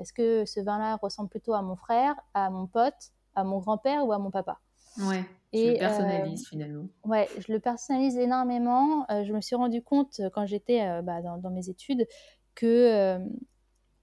[0.01, 4.05] est-ce que ce vin-là ressemble plutôt à mon frère, à mon pote, à mon grand-père
[4.05, 4.59] ou à mon papa?
[4.97, 5.23] Ouais,
[5.53, 6.87] je le personnalise finalement.
[7.05, 9.05] Ouais, je le personnalise énormément.
[9.09, 12.07] je me suis rendu compte quand j'étais bah, dans, mes études
[12.55, 13.17] que,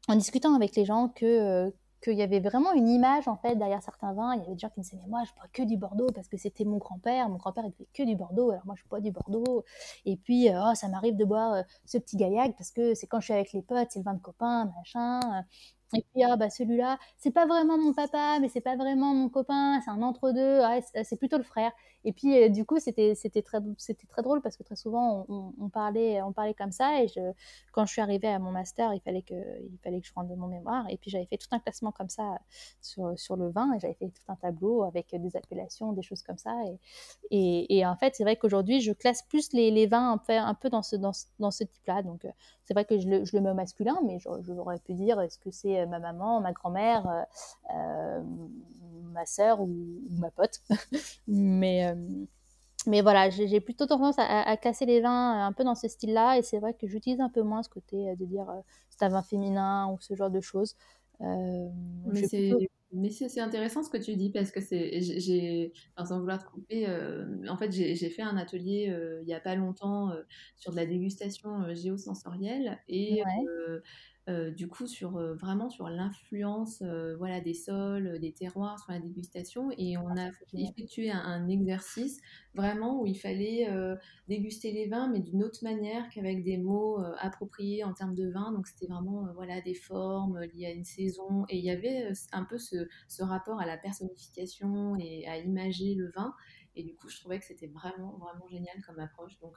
[0.09, 1.72] en discutant avec les gens, que
[2.03, 4.34] qu'il y avait vraiment une image en fait derrière certains vins.
[4.34, 6.09] Il y avait des gens qui me disaient mais moi je bois que du Bordeaux
[6.14, 7.28] parce que c'était mon grand-père.
[7.28, 9.64] Mon grand-père il buvait que du Bordeaux, alors moi je bois du Bordeaux.
[10.05, 13.26] Et puis oh, ça m'arrive de boire ce petit gaillac parce que c'est quand je
[13.26, 15.20] suis avec les potes, c'est le vin de copain, machin.
[15.95, 19.28] Et puis, ah, bah, celui-là, c'est pas vraiment mon papa, mais c'est pas vraiment mon
[19.28, 20.61] copain, c'est un entre-deux,
[21.05, 21.70] c'est plutôt le frère.
[22.07, 23.59] Et puis, euh, du coup, c'était très,
[24.09, 27.03] très drôle parce que très souvent, on, parlait, on parlait comme ça.
[27.03, 27.09] Et
[27.73, 30.29] quand je suis arrivée à mon master, il fallait que, il fallait que je rende
[30.37, 30.87] mon mémoire.
[30.89, 32.39] Et puis, j'avais fait tout un classement comme ça
[32.81, 33.73] sur, sur le vin.
[33.75, 36.55] Et j'avais fait tout un tableau avec des appellations, des choses comme ça.
[37.33, 40.33] Et, et, en fait, c'est vrai qu'aujourd'hui, je classe plus les, les vins un peu,
[40.33, 42.03] un peu dans ce, dans dans ce type-là.
[42.03, 42.31] Donc, euh,
[42.65, 45.39] c'est vrai que je le, je le, mets au masculin, mais j'aurais pu dire est-ce
[45.39, 47.27] que c'est euh, ma maman, ma grand-mère,
[49.17, 49.69] ma sœur ou,
[50.11, 50.61] ma pote.
[51.27, 51.93] mais,
[52.87, 56.43] mais voilà, j'ai plutôt tendance à, casser les vins un peu dans ce style-là, et
[56.43, 58.47] c'est vrai que j'utilise un peu moins ce côté de dire
[58.91, 60.77] c'est un vin féminin ou ce genre de choses.
[61.21, 65.73] mais c'est intéressant ce que tu dis parce que c'est, j'ai,
[66.05, 66.87] sans vouloir te couper,
[67.49, 70.12] en fait j'ai fait un atelier il n'y a pas longtemps
[70.57, 73.23] sur de la dégustation géosensorielle et
[74.29, 78.91] euh, du coup sur euh, vraiment sur l'influence euh, voilà des sols, des terroirs sur
[78.91, 79.70] la dégustation.
[79.79, 82.20] Et on a effectué un, exercice
[82.53, 83.68] vraiment où il fallait
[84.27, 88.53] déguster les vins mais d'une autre manière qu'avec des mots appropriés en termes de vin.
[88.53, 91.45] Donc c'était vraiment voilà des formes liées à une saison.
[91.49, 95.95] Et il y avait un peu ce, ce, rapport à la personnification et à imager
[95.95, 96.35] le vin.
[96.74, 99.39] Et du coup je trouvais que c'était vraiment vraiment génial comme approche.
[99.39, 99.57] Donc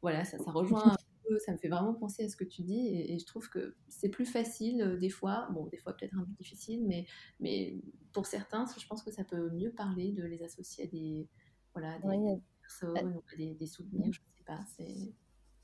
[0.00, 0.96] voilà ça, ça rejoint
[1.38, 4.08] ça me fait vraiment penser à ce que tu dis et, je trouve que c'est
[4.08, 7.06] plus facile euh, des fois, bon, des fois peut-être un peu difficile, mais,
[7.40, 7.76] mais
[8.12, 11.28] pour certains, je pense que ça peut mieux parler de les associer à des,
[11.74, 14.60] voilà, des, personnes ou à des, souvenirs, je ne sais pas.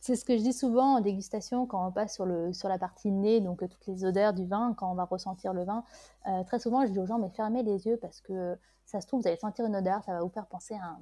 [0.00, 2.78] C'est ce que je dis souvent en dégustation quand on passe sur, le, sur la
[2.78, 5.84] partie nez, donc toutes les odeurs du vin, quand on va ressentir le vin.
[6.28, 9.06] Euh, très souvent, je dis aux gens, mais fermez les yeux parce que ça se
[9.06, 11.00] trouve, vous allez sentir une odeur, ça va vous faire penser à un,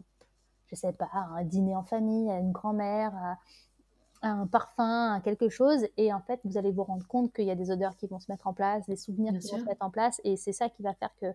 [0.66, 3.38] je sais pas, un dîner en famille, à une grand-mère, à,
[4.22, 7.54] un parfum, quelque chose, et en fait, vous allez vous rendre compte qu'il y a
[7.54, 9.90] des odeurs qui vont se mettre en place, des souvenirs qui vont se mettre en
[9.90, 11.26] place, et c'est ça qui va faire que,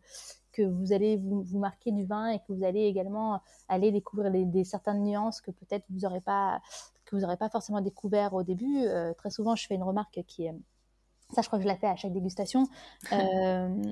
[0.52, 4.32] que vous allez vous, vous, marquer du vin et que vous allez également aller découvrir
[4.32, 6.62] des certaines nuances que peut-être vous n'aurez pas,
[7.06, 8.86] que vous n'aurez pas forcément découvert au début.
[8.86, 10.56] Euh, très souvent, je fais une remarque qui est,
[11.34, 12.68] ça, je crois que je la fais à chaque dégustation.
[13.14, 13.84] Euh,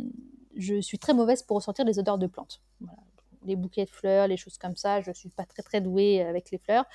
[0.56, 2.62] je suis très mauvaise pour ressentir les odeurs de plantes.
[2.82, 3.09] Voilà
[3.50, 5.02] les bouquets de fleurs, les choses comme ça.
[5.02, 6.86] Je suis pas très très douée avec les fleurs.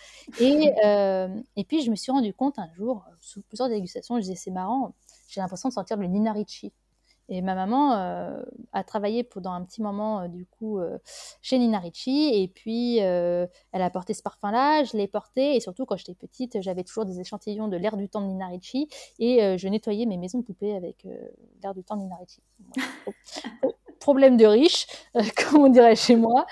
[0.40, 4.22] Et, euh, et puis je me suis rendu compte un jour, sous plusieurs dégustations, je
[4.22, 4.94] disais c'est marrant,
[5.28, 6.72] j'ai l'impression de sentir le Nina Ricci.
[7.30, 8.42] Et ma maman euh,
[8.74, 10.78] a travaillé pendant un petit moment euh, du coup
[11.40, 12.30] chez Nina Ricci.
[12.34, 15.56] Et puis elle a porté ce parfum-là, je l'ai porté.
[15.56, 18.48] Et surtout quand j'étais petite j'avais toujours des échantillons de l'air du temps de Nina
[18.48, 18.88] Ricci.
[19.18, 21.06] Et je nettoyais mes maisons de poupées avec
[21.62, 22.42] l'air du temps de Nina Ricci
[24.04, 24.86] problème de riche,
[25.16, 26.44] euh, comme on dirait chez moi.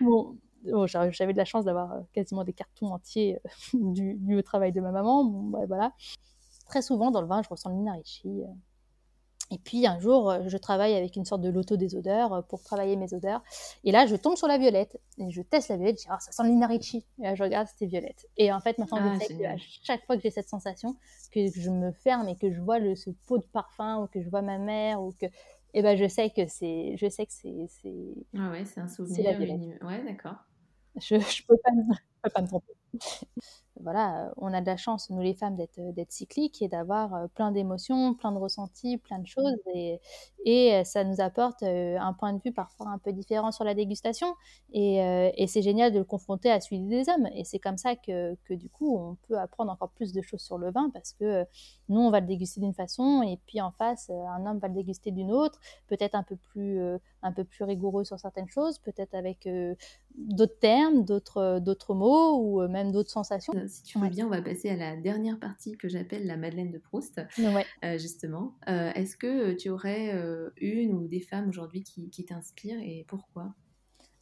[0.00, 0.36] Bon,
[0.86, 4.80] j'avais de la chance d'avoir euh, quasiment des cartons entiers euh, du, du, travail de
[4.80, 5.24] ma maman.
[5.24, 5.92] Bon, voilà.
[6.66, 8.42] Très souvent, dans le vin, je ressens le minarichi.
[9.52, 12.96] Et puis un jour, je travaille avec une sorte de loto des odeurs pour travailler
[12.96, 13.40] mes odeurs.
[13.84, 14.98] Et là, je tombe sur la violette.
[15.18, 15.98] Et je teste la violette.
[16.00, 17.06] Je dis, oh, ça sent le linarici.
[17.20, 18.26] Et là, je regarde, c'était violette.
[18.36, 19.54] Et en fait, maintenant, je ah, sais qu'à
[19.84, 20.96] chaque fois que j'ai cette sensation,
[21.30, 24.20] que je me ferme et que je vois le, ce pot de parfum, ou que
[24.20, 25.26] je vois ma mère, ou que
[25.74, 28.88] et ben je sais que c'est je sais que c'est c'est ah ouais c'est un
[28.88, 29.38] souvenir
[29.82, 30.36] ouais d'accord.
[30.96, 31.70] Je je peux pas
[32.28, 32.74] peux pas me tromper
[33.82, 37.26] voilà, on a de la chance, nous les femmes, d'être, d'être cycliques et d'avoir euh,
[37.34, 39.56] plein d'émotions, plein de ressentis, plein de choses.
[39.74, 40.00] Et,
[40.44, 43.64] et euh, ça nous apporte euh, un point de vue parfois un peu différent sur
[43.64, 44.34] la dégustation.
[44.72, 44.96] Et,
[45.36, 47.28] et c'est génial de le confronter à celui des hommes.
[47.34, 50.40] Et c'est comme ça que, que, du coup, on peut apprendre encore plus de choses
[50.40, 51.44] sur le vin parce que
[51.88, 54.74] nous, on va le déguster d'une façon et puis en face, un homme va le
[54.74, 56.80] déguster d'une autre, peut-être un peu plus,
[57.22, 59.48] un peu plus rigoureux sur certaines choses, peut-être avec
[60.16, 63.52] d'autres termes, d'autres, d'autres ou même d'autres sensations.
[63.66, 66.70] Si tu veux bien, on va passer à la dernière partie que j'appelle la Madeleine
[66.70, 68.54] de Proust, euh, justement.
[68.68, 73.54] Euh, est-ce que tu aurais euh, une ou des femmes aujourd'hui qui, t'inspirent et pourquoi?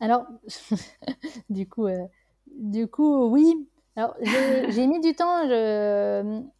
[0.01, 0.26] Alors,
[1.49, 1.86] du coup,
[2.59, 3.68] du coup, oui.
[3.97, 5.49] Alors, j'ai mis du temps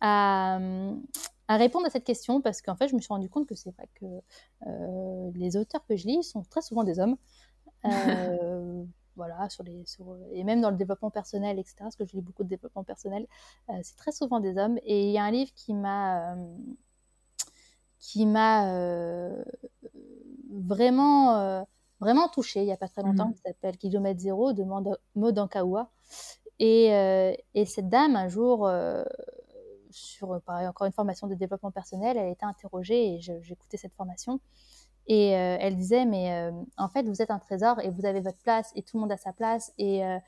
[0.01, 0.59] à,
[1.49, 3.71] à, répondre à cette question parce qu'en fait, je me suis rendu compte que c'est
[3.71, 4.07] vrai que
[5.35, 7.17] les auteurs que je lis sont très souvent des hommes
[9.17, 9.85] voilà, sur les,
[10.33, 13.27] et même dans le développement personnel, etc., parce que je lis beaucoup de développement personnel,
[13.71, 14.79] euh, c'est très souvent des hommes.
[14.85, 16.57] Et il y a un livre qui m'a euh,
[17.99, 19.45] qui m'a euh,
[20.51, 21.65] vraiment
[22.01, 23.35] vraiment touché il n'y a pas très longtemps, mmh.
[23.35, 24.65] qui s'appelle Kilomètre Zéro de
[25.15, 25.91] Maud Ankawa.
[26.59, 26.87] Et,
[27.55, 28.71] et, cette dame, un jour,
[29.91, 33.95] sur pareil, encore une formation de développement personnel, elle a été interrogée et j'écoutais cette
[33.95, 34.39] formation.
[35.07, 38.21] Et euh, elle disait, mais euh, en fait, vous êtes un trésor et vous avez
[38.21, 39.73] votre place et tout le monde a sa place.
[39.79, 40.19] Et, euh,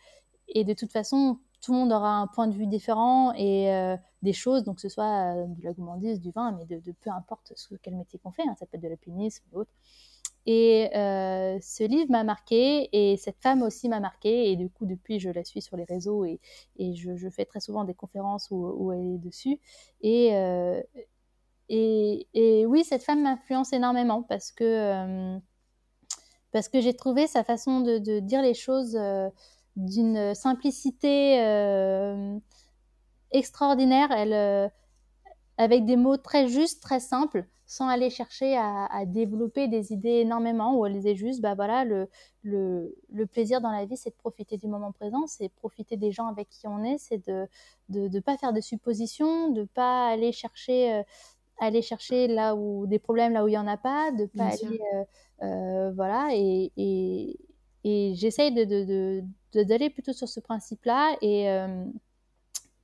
[0.48, 4.32] et de toute façon, tout le monde aura un point de vue différent et des
[4.32, 7.96] choses, donc que ce soit de la du vin, mais de, peu importe ce, quel
[7.96, 9.72] métier qu'on fait, hein, ça peut être de l'alpinisme ou autre.
[10.44, 14.52] Et ce livre m'a marqué et cette femme aussi m'a marqué.
[14.52, 16.38] Et du coup, depuis, je la suis sur les réseaux et,
[16.76, 19.58] et je, fais très souvent des conférences où, où elle est dessus.
[20.02, 20.30] Et,
[21.68, 25.38] et, oui, cette femme m'influence énormément parce que,
[26.52, 28.98] parce que j'ai trouvé sa façon de, de dire les choses
[29.76, 31.36] d'une simplicité
[33.32, 34.10] extraordinaire.
[34.12, 34.70] Elle,
[35.58, 40.78] avec des mots très justes, très simples sans aller chercher à, développer des idées énormément,
[40.78, 42.08] où elle disait juste, bah voilà, le,
[42.44, 46.28] le, plaisir dans la vie, c'est de profiter du moment présent, c'est profiter des gens
[46.28, 47.48] avec qui on est, c'est de
[47.88, 51.02] ne de, pas faire de suppositions, de pas aller chercher, euh,
[51.58, 54.46] aller chercher là où des problèmes là où il n'y en a pas, de pas
[54.46, 55.04] aller, euh,
[55.42, 57.38] euh, voilà, et, et,
[57.84, 59.22] et j'essaye d'aller de,
[59.64, 61.48] de, plutôt sur ce principe-là, et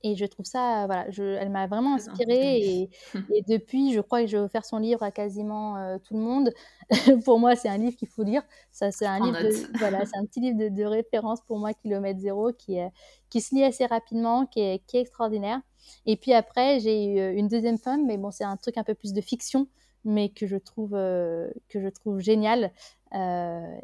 [0.03, 2.57] et je trouve ça, voilà, je, elle m'a vraiment inspirée.
[2.57, 2.89] Et,
[3.33, 6.19] et, depuis, je crois que je vais offert son livre à quasiment euh, tout le
[6.19, 6.51] monde.
[7.25, 8.43] pour moi, c'est un livre qu'il faut lire.
[8.71, 9.37] Ça, c'est un livre,
[9.79, 12.77] voilà, c'est un petit livre de, référence pour moi, kilomètre zéro, qui,
[13.29, 15.61] qui se lit assez rapidement, qui est, qui est extraordinaire.
[16.05, 18.83] Et puis après, j'ai eu euh, une deuxième femme, mais bon, c'est un truc un
[18.83, 19.67] peu plus de fiction,
[20.05, 22.71] mais que je trouve, euh, que je trouve génial.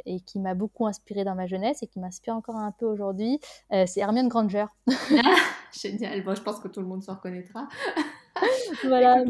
[0.05, 3.39] et qui m'a beaucoup inspirée dans ma jeunesse et qui m'inspire encore un peu aujourd'hui,
[3.69, 4.65] c'est Hermione Granger.
[5.71, 6.23] Génial.
[6.23, 7.67] Bon, je pense que tout le monde se reconnaîtra.
[8.85, 9.23] voilà,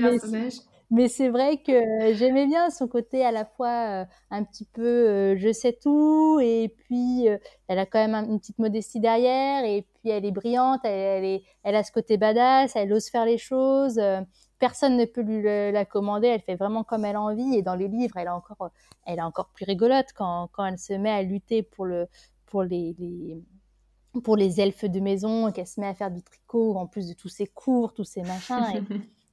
[0.91, 4.81] mais, c'est vrai que j'aimais bien son côté à la fois euh, un petit peu
[4.81, 7.37] euh, je sais tout et puis euh,
[7.67, 11.43] elle a quand même une petite modestie derrière et puis elle est brillante, elle, est,
[11.61, 14.01] elle a ce côté badass, elle ose faire les choses.
[14.59, 17.75] Personne ne peut lui la commander, elle fait vraiment comme elle a envie et dans
[17.75, 18.71] les livres, elle est encore,
[19.05, 22.07] elle est encore plus rigolote quand, quand elle se met à lutter pour, le,
[22.45, 23.41] pour les, les
[24.23, 27.13] pour les elfes de maison, qu'elle se met à faire du tricot en plus de
[27.13, 28.83] tous ses cours, tous ses machins.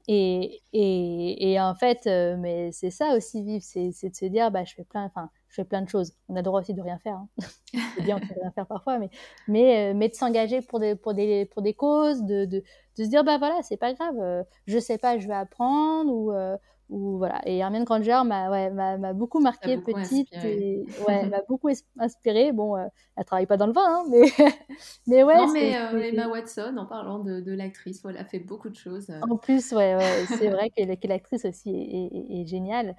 [0.07, 4.51] Et, et, et, en fait, euh, mais c'est ça aussi vivre, c'est, de se dire,
[4.51, 6.13] bah, je fais plein, enfin, je fais plein de choses.
[6.29, 7.17] On a le droit aussi de rien faire.
[7.17, 7.29] Hein.
[7.97, 9.09] c'est bien, peut rien faire parfois, mais,
[9.49, 12.63] mais, euh, mais de s'engager pour des, pour des, pour des causes, de, de,
[12.99, 16.13] de se dire, bah voilà, c'est pas grave, euh, je sais pas, je vais apprendre,
[16.13, 16.31] ou,
[16.89, 17.41] ou voilà.
[17.47, 21.69] Et Hermione Granger m'a ouais, m'a beaucoup marqué petite et ouais, m'a beaucoup
[21.99, 22.53] inspiré.
[22.53, 24.23] Bon, euh, elle travaille pas dans le vin, hein, mais
[25.07, 25.37] mais ouais.
[25.37, 29.11] Non, mais euh, Emma Watson, en parlant de, de l'actrice, a fait beaucoup de choses.
[29.11, 29.21] Euh.
[29.29, 32.97] En plus, ouais, ouais c'est vrai que, l'actrice aussi est, est, géniale.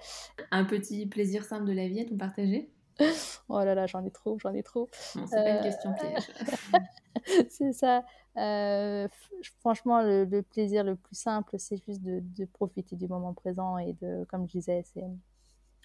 [0.51, 2.69] Un petit plaisir simple de la vie à tout partager?
[3.49, 4.89] Oh là là, j'en ai trop, j'en ai trop.
[4.91, 6.31] c'est pas une question piège.
[7.49, 8.03] c'est ça.
[8.37, 9.07] Euh,
[9.59, 14.25] franchement, le, plaisir le plus simple, c'est juste de, profiter du moment présent et de,
[14.29, 15.03] comme je disais, c'est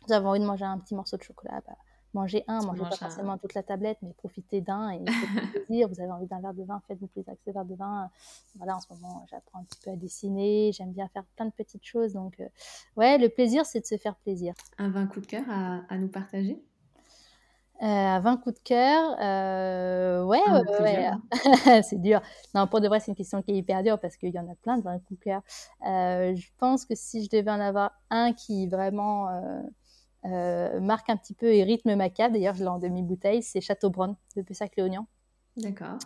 [0.07, 1.77] vous avez envie de manger un petit morceau de chocolat, bah,
[2.13, 5.89] mangez un, mangez pas forcément toute la tablette, mais profitez d'un et faites plaisir.
[5.89, 8.11] Vous avez envie d'un verre de vin, faites-vous plaisir avec ce verre de vin.
[8.57, 11.53] Voilà, en ce moment, j'apprends un petit peu à dessiner, j'aime bien faire plein de
[11.53, 12.13] petites choses.
[12.15, 12.49] Donc, euh,
[12.97, 14.55] ouais, le plaisir, c'est de se faire plaisir.
[14.79, 16.61] Un vin coup de cœur à nous partager?
[17.83, 21.11] Euh, à 20 coups de cœur, euh, ouais, ah, ouais,
[21.83, 22.21] c'est dur.
[22.55, 24.49] Non, pour de vrai, c'est une question qui est hyper dure parce qu'il y en
[24.49, 25.43] a plein de 20 coups de cœur.
[25.85, 29.27] Euh, je pense que si je devais en avoir un qui vraiment
[30.23, 34.17] marque un petit peu et rythme ma cave, d'ailleurs, je l'ai en demi-bouteille, c'est Chateaubrun
[34.37, 35.09] de Pessac-Léognan.
[35.57, 35.99] D'accord.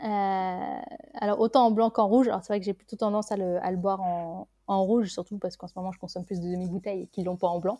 [0.00, 2.26] alors, autant en blanc qu'en rouge.
[2.26, 5.12] Alors, c'est vrai que j'ai plutôt tendance à le, à le boire en, en rouge,
[5.12, 7.78] surtout parce qu'en ce moment, je consomme plus de demi-bouteilles qui l'ont pas en blanc.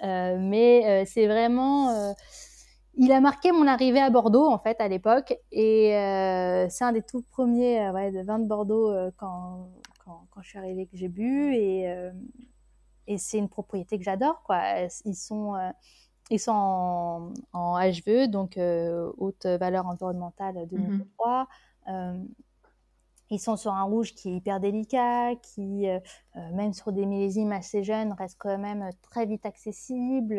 [0.00, 2.14] mais c'est vraiment
[2.96, 6.92] il a marqué mon arrivée à Bordeaux en fait à l'époque et euh, c'est un
[6.92, 9.68] des tout premiers euh, ouais, de vin de Bordeaux euh, quand,
[10.04, 11.86] quand, quand, je suis arrivée que j'ai bu et,
[13.06, 14.60] et c'est une propriété que j'adore quoi.
[15.04, 15.54] Ils sont
[16.30, 18.58] ils sont en, en HVE donc
[19.18, 21.48] haute valeur environnementale 2003.
[21.86, 22.24] Mm
[23.30, 25.86] ils sont sur un rouge qui est hyper délicat, qui,
[26.52, 30.38] même sur des millésimes assez jeunes, reste quand même très vite accessible.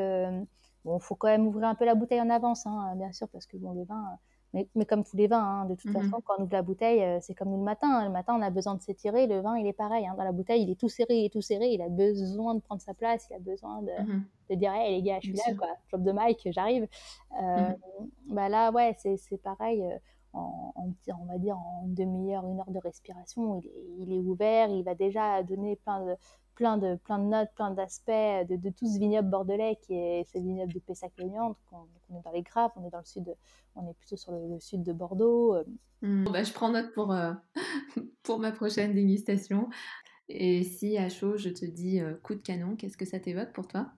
[0.85, 3.45] Bon, faut quand même ouvrir un peu la bouteille en avance, hein, bien sûr, parce
[3.45, 4.17] que bon, le vin,
[4.55, 6.61] mais, mais comme tous les vins, hein, de toute mmh façon, quand on ouvre la
[6.61, 7.89] bouteille, euh, c'est comme nous le matin.
[7.89, 8.05] Hein.
[8.05, 9.27] Le matin, on a besoin de s'étirer.
[9.27, 10.07] Le vin, il est pareil.
[10.15, 11.73] Dans la bouteille, il est tout serré, il est tout serré.
[11.73, 13.27] Il a besoin de prendre sa place.
[13.29, 15.67] Il a besoin de, mmh de dire, hey, les gars, je suis là, quoi.
[15.91, 16.87] Job de Mike, j'arrive.
[17.41, 17.75] Euh, mmh
[18.27, 19.83] bah là, ouais, c'est pareil.
[19.83, 19.97] Euh,
[20.31, 20.73] en,
[21.07, 24.83] on va dire en demi-heure, une heure de respiration, il est, il est, ouvert, il
[24.83, 26.15] va déjà donner plein de,
[26.55, 30.23] plein de, plein de notes, plein d'aspects de, de, tout ce vignoble bordelais qui est
[30.31, 31.55] ce vignoble de Pessac-Léognan.
[31.71, 31.77] On,
[32.09, 33.35] on, est dans les Grappes, on est dans le sud,
[33.75, 35.55] on est plutôt sur le, sud de Bordeaux.
[35.55, 35.63] Euh.
[36.01, 36.25] Mmh.
[36.31, 37.33] bah, je prends note pour, euh,
[38.23, 39.69] pour ma prochaine dégustation.
[40.27, 43.53] Et si à chaud, je te dis euh, coup de canon, qu'est-ce que ça t'évoque
[43.53, 43.91] pour toi?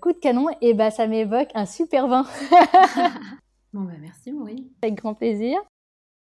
[0.00, 2.22] Coup de canon, et eh bah, ça m'évoque un super vin.
[3.72, 4.68] bon, bah, merci Maureen.
[4.82, 5.58] Avec grand plaisir.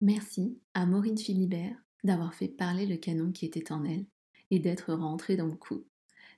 [0.01, 4.05] Merci à Maureen Philibert d'avoir fait parler le canon qui était en elle
[4.51, 5.83] et d'être rentrée dans le coup.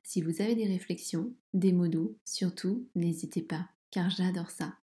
[0.03, 4.75] Si vous avez des réflexions, des mots doux, surtout, n'hésitez pas, car j'adore ça.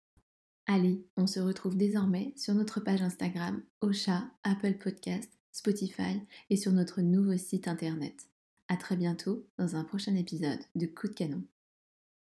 [0.68, 6.72] Allez, on se retrouve désormais sur notre page Instagram, Ocha, Apple Podcast, Spotify et sur
[6.72, 8.28] notre nouveau site internet.
[8.68, 11.44] À très bientôt dans un prochain épisode de Coup de canon.